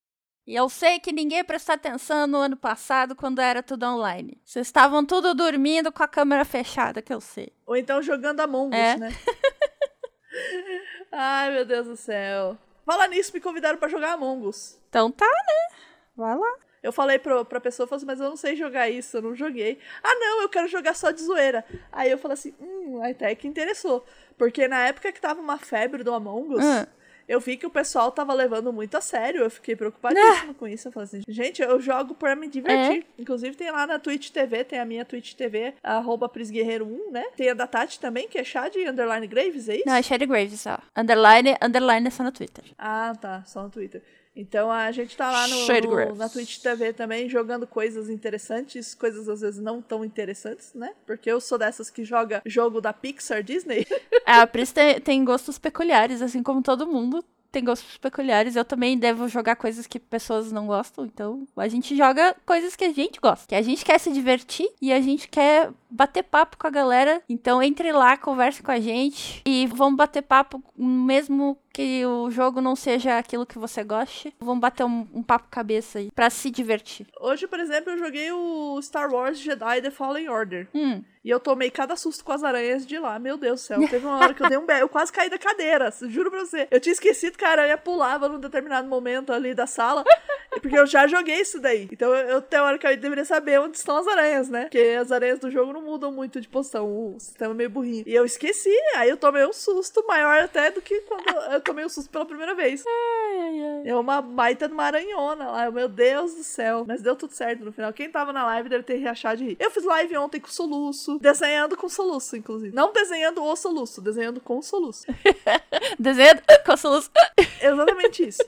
[0.45, 4.41] E eu sei que ninguém prestou atenção no ano passado quando era tudo online.
[4.43, 7.53] Vocês estavam tudo dormindo com a câmera fechada, que eu sei.
[7.65, 8.97] Ou então jogando Among Us, é.
[8.97, 9.09] né?
[11.11, 12.57] Ai, meu Deus do céu.
[12.85, 14.77] Fala nisso, me convidaram para jogar Among Us.
[14.89, 15.77] Então tá, né?
[16.17, 16.55] Vai lá.
[16.81, 19.33] Eu falei pro, pra pessoa, falei assim, mas eu não sei jogar isso, eu não
[19.33, 19.79] joguei.
[20.03, 21.63] Ah, não, eu quero jogar só de zoeira.
[21.89, 24.05] Aí eu falei assim, hum, até que interessou.
[24.37, 26.85] Porque na época que tava uma febre do Among Us, hum
[27.27, 29.41] eu vi que o pessoal tava levando muito a sério.
[29.41, 30.53] Eu fiquei preocupadíssima ah.
[30.53, 30.87] com isso.
[30.87, 33.03] Eu falei assim, gente, eu jogo pra me divertir.
[33.03, 33.21] É.
[33.21, 37.25] Inclusive, tem lá na Twitch TV, tem a minha Twitch TV, arroba Prisguerreiro1, né?
[37.35, 39.87] Tem a da Tati também, que é Chad Underline Graves, é isso?
[39.87, 40.79] Não, é Chad Graves só.
[40.95, 42.65] Underline, underline é só no Twitter.
[42.77, 43.43] Ah, tá.
[43.45, 44.01] Só no Twitter.
[44.35, 49.29] Então a gente tá lá no, no, na Twitch TV também jogando coisas interessantes, coisas
[49.29, 50.93] às vezes não tão interessantes, né?
[51.05, 53.85] Porque eu sou dessas que joga jogo da Pixar Disney.
[54.25, 58.55] É, a Pris tem, tem gostos peculiares, assim como todo mundo tem gostos peculiares.
[58.55, 61.05] Eu também devo jogar coisas que pessoas não gostam.
[61.05, 63.47] Então, a gente joga coisas que a gente gosta.
[63.47, 67.21] Que a gente quer se divertir e a gente quer bater papo com a galera.
[67.29, 72.61] Então, entre lá, converse com a gente e vamos bater papo mesmo que o jogo
[72.61, 74.33] não seja aquilo que você goste.
[74.39, 77.07] Vamos bater um, um papo cabeça aí pra se divertir.
[77.19, 80.67] Hoje, por exemplo, eu joguei o Star Wars Jedi The Fallen Order.
[80.73, 81.03] Hum.
[81.23, 83.17] E eu tomei cada susto com as aranhas de lá.
[83.17, 83.79] Meu Deus do céu.
[83.87, 84.73] Teve uma hora que eu dei um be...
[84.73, 85.89] Eu quase caí da cadeira.
[86.09, 86.67] Juro pra você.
[86.69, 90.03] Eu tinha esquecido que a aranha pulava num determinado momento ali da sala.
[90.61, 91.87] Porque eu já joguei isso daí.
[91.91, 94.63] Então eu, teoricamente, deveria saber onde estão as aranhas, né?
[94.63, 96.85] Porque as aranhas do jogo não mudam muito de posição.
[96.85, 98.03] O sistema é meio burrinho.
[98.05, 98.73] E eu esqueci.
[98.95, 102.25] Aí eu tomei um susto maior até do que quando eu tomei um susto pela
[102.25, 102.83] primeira vez.
[102.85, 103.81] Ai, ai, ai.
[103.89, 105.71] É uma baita de uma aranhona lá.
[105.71, 106.83] Meu Deus do céu.
[106.87, 107.91] Mas deu tudo certo no final.
[107.93, 109.57] Quem tava na live deve ter reachado de rir.
[109.59, 111.17] Eu fiz live ontem com soluço.
[111.19, 112.75] Desenhando com soluço, inclusive.
[112.75, 115.05] Não desenhando o soluço, desenhando com soluço.
[115.99, 116.33] Desenho
[116.65, 117.09] com soluço.
[117.61, 118.43] Exatamente isso.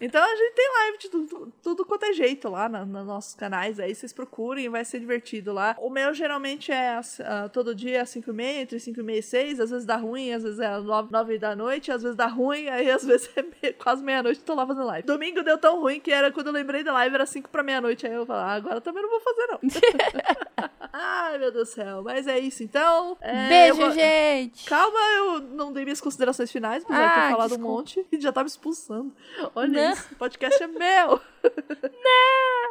[0.00, 3.34] Então a gente tem live de tudo, tudo quanto é jeito lá na- nos nossos
[3.34, 3.78] canais.
[3.78, 5.76] Aí vocês procurem, vai ser divertido lá.
[5.78, 9.18] O meu geralmente é ah, todo dia às 5 e meia, entre 5 e meia
[9.18, 9.60] e 6.
[9.60, 12.26] Às vezes dá ruim, às vezes é às 9, 9 da noite, às vezes dá
[12.26, 15.06] ruim, aí às vezes é me- quase meia-noite tô lá fazendo live.
[15.06, 18.06] Domingo deu tão ruim que era quando eu lembrei da live, era 5 pra meia-noite.
[18.06, 19.58] Aí eu falei, ah, agora também não vou fazer, não.
[20.92, 22.02] Ai, meu Deus do céu.
[22.02, 23.16] Mas é isso então.
[23.20, 24.64] É, Beijo, eu gente.
[24.64, 27.72] Calma, eu não dei minhas considerações finais, apesar de Ah, ter falado um desculpa.
[27.72, 29.12] monte e já tava expulsando.
[29.54, 29.92] Olha Não.
[29.92, 31.20] isso, o podcast é meu.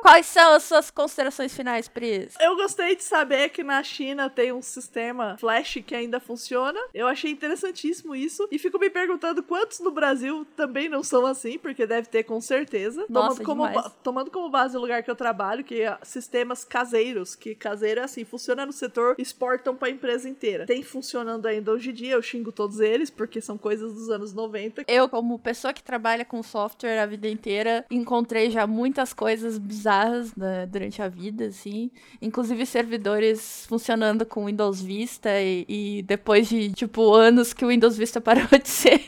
[0.02, 2.34] Quais são as suas considerações finais, Pris?
[2.40, 6.80] Eu gostei de saber que na China tem um sistema Flash que ainda funciona.
[6.94, 8.48] Eu achei interessantíssimo isso.
[8.52, 12.40] E fico me perguntando quantos no Brasil também não são assim, porque deve ter com
[12.40, 13.06] certeza.
[13.10, 17.36] Nossa, tomando, como, tomando como base o lugar que eu trabalho, que é sistemas caseiros,
[17.36, 20.66] que caseiro é assim, funciona no setor, exportam pra empresa inteira.
[20.66, 24.34] Tem funcionando ainda hoje em dia, eu xingo todos eles, porque são coisas dos anos
[24.34, 24.86] 90.
[24.88, 30.36] Eu, como pessoa que trabalha com software a vida inteira, encontrei já muitas coisas bizarras
[30.36, 31.92] né, durante a vida, assim.
[32.22, 37.98] Inclusive servidores funcionando com Windows Vista e, e depois de, tipo, anos que o Windows
[37.98, 39.02] Vista parou de ser...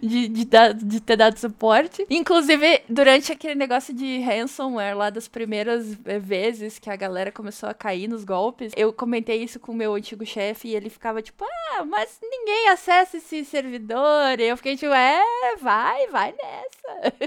[0.00, 0.44] de, de,
[0.84, 2.06] de ter dado suporte.
[2.10, 7.68] Inclusive, durante aquele negócio de ransomware lá das primeiras eh, vezes que a galera começou
[7.68, 11.22] a cair nos golpes, eu comentei isso com o meu antigo chefe e ele ficava
[11.22, 14.38] tipo, ah, mas ninguém acessa esse servidor.
[14.38, 15.22] E eu fiquei tipo, é,
[15.60, 17.14] vai, vai nessa.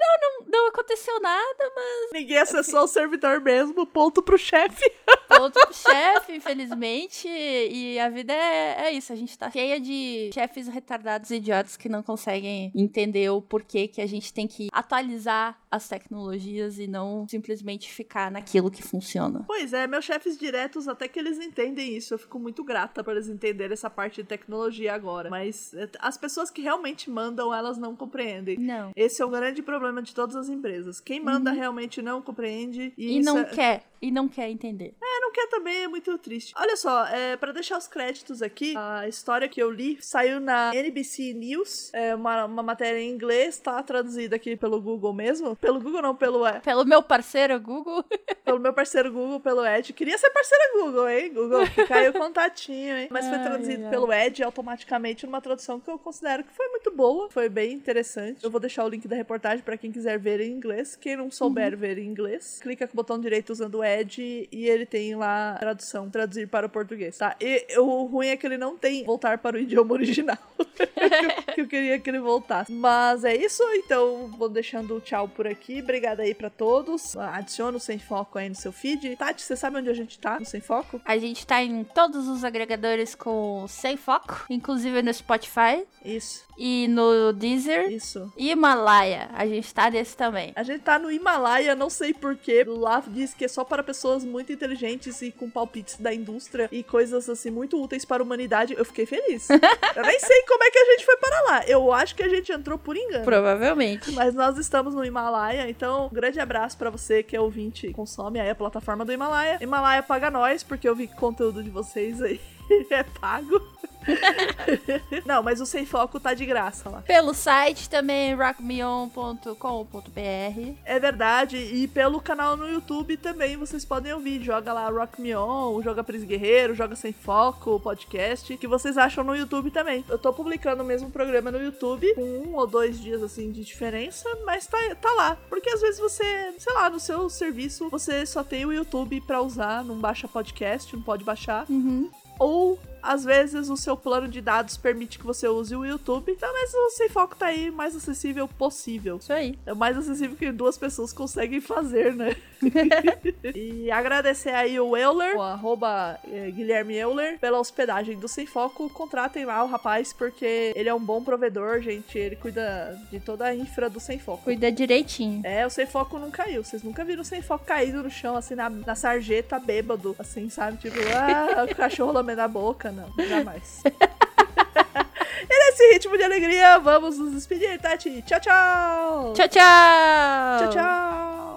[0.00, 0.89] não, não, não aconteceu
[1.20, 4.90] nada, mas Ninguém acessou o servidor mesmo, ponto pro chefe.
[5.40, 7.28] ponto pro chefe, infelizmente.
[7.28, 11.76] E a vida é, é isso, a gente tá cheia de chefes retardados e idiotas
[11.76, 16.86] que não conseguem entender o porquê que a gente tem que atualizar as tecnologias e
[16.86, 19.44] não simplesmente ficar naquilo que funciona.
[19.46, 22.14] Pois é, meus chefes diretos, até que eles entendem isso.
[22.14, 25.30] Eu fico muito grata por eles entenderem essa parte de tecnologia agora.
[25.30, 28.56] Mas é, as pessoas que realmente mandam, elas não compreendem.
[28.58, 28.90] Não.
[28.96, 31.00] Esse é o grande problema de todas as empresas.
[31.00, 32.92] Quem manda realmente não compreende.
[32.96, 33.16] E, Uhum.
[33.16, 34.94] E não é- quer, e não quer entender.
[35.00, 36.52] É, não quer também, é muito triste.
[36.56, 40.74] Olha só, é, para deixar os créditos aqui, a história que eu li saiu na
[40.74, 45.54] NBC News, é uma, uma matéria em inglês, tá traduzida aqui pelo Google mesmo.
[45.56, 48.04] Pelo Google não, pelo, é, Pelo meu parceiro Google,
[48.44, 49.92] pelo meu parceiro Google, pelo Ed.
[49.92, 51.32] Queria ser parceira Google, hein?
[51.32, 53.08] Google, que caiu o contatinho, hein?
[53.10, 53.90] Mas foi traduzido ai, ai.
[53.90, 58.42] pelo Ed automaticamente numa tradução que eu considero que foi muito boa, foi bem interessante.
[58.42, 60.96] Eu vou deixar o link da reportagem pra quem quiser ver em inglês.
[60.96, 61.78] Quem não souber Uhum.
[61.78, 65.56] ver em inglês, clica com o botão direito usando o Ed e ele tem lá
[65.58, 67.36] tradução, traduzir para o português, tá?
[67.40, 70.38] E o ruim é que ele não tem voltar para o idioma original.
[71.54, 72.70] que eu queria que ele voltasse.
[72.72, 75.80] Mas é isso, então vou deixando o tchau por aqui.
[75.82, 77.16] Obrigada aí pra todos.
[77.16, 79.16] Adiciona o Sem Foco aí no seu feed.
[79.16, 81.00] Tati, você sabe onde a gente tá no Sem Foco?
[81.04, 86.86] a gente tá em todos os agregadores com Sem Foco, inclusive no Spotify Isso, e
[86.88, 87.90] no Deezer.
[87.90, 88.32] isso.
[88.36, 90.52] E Himalaia, a gente tá nesse também.
[90.54, 92.64] A gente tá no Himalaia, não sei porquê.
[92.66, 96.82] Lá diz que é só para pessoas muito inteligentes e com palpites da indústria e
[96.82, 98.74] coisas assim muito úteis para a humanidade.
[98.76, 99.48] Eu fiquei feliz.
[99.96, 101.64] Eu nem sei como é que a gente foi para lá.
[101.66, 103.24] Eu acho que a gente entrou por engano.
[103.24, 104.12] Provavelmente.
[104.12, 107.92] Mas nós estamos no Himalaia, então um grande abraço pra você que é ouvinte e
[107.92, 109.58] consome aí a plataforma do Himalaia.
[109.60, 112.40] Himalaia paga nós, porque eu vi que o conteúdo de vocês aí
[112.90, 113.60] é pago.
[115.26, 117.02] Não, mas o Sem Foco tá de graça lá.
[117.02, 120.74] Pelo site também, rockmeon.com.br.
[120.84, 124.42] É verdade, e pelo canal no YouTube também vocês podem ouvir.
[124.42, 129.24] Joga lá Rock Me On, joga Pris Guerreiro, joga Sem Foco, podcast, que vocês acham
[129.24, 130.04] no YouTube também.
[130.08, 133.64] Eu tô publicando o mesmo programa no YouTube, com um ou dois dias assim de
[133.64, 135.36] diferença, mas tá, tá lá.
[135.48, 139.42] Porque às vezes você, sei lá, no seu serviço, você só tem o YouTube pra
[139.42, 141.66] usar, não baixa podcast, não pode baixar.
[141.68, 142.10] Uhum.
[142.38, 146.32] Ou às vezes o seu plano de dados permite que você use o YouTube.
[146.32, 149.16] Então, mas o Sem Foco tá aí mais acessível possível.
[149.16, 149.58] Isso aí.
[149.66, 152.36] É o mais acessível que duas pessoas conseguem fazer, né?
[153.54, 158.88] e agradecer aí o Euler, o arroba eh, Guilherme Euler, pela hospedagem do Sem Foco.
[158.90, 162.18] Contratem lá o rapaz, porque ele é um bom provedor, gente.
[162.18, 164.44] Ele cuida de toda a infra do Sem Foco.
[164.44, 165.40] Cuida direitinho.
[165.44, 166.62] É, o Sem Foco não caiu.
[166.62, 170.48] Vocês nunca viram o Sem Foco caído no chão, assim, na, na sarjeta, bêbado, assim,
[170.48, 170.78] sabe?
[170.78, 172.89] Tipo, ah, o cachorro lambendo a boca.
[172.92, 173.82] Não, jamais.
[173.84, 178.22] e nesse ritmo de alegria, vamos nos despedir, Tati.
[178.22, 179.32] Tchau, tchau!
[179.34, 180.58] Tchau, tchau!
[180.58, 181.49] Tchau, tchau!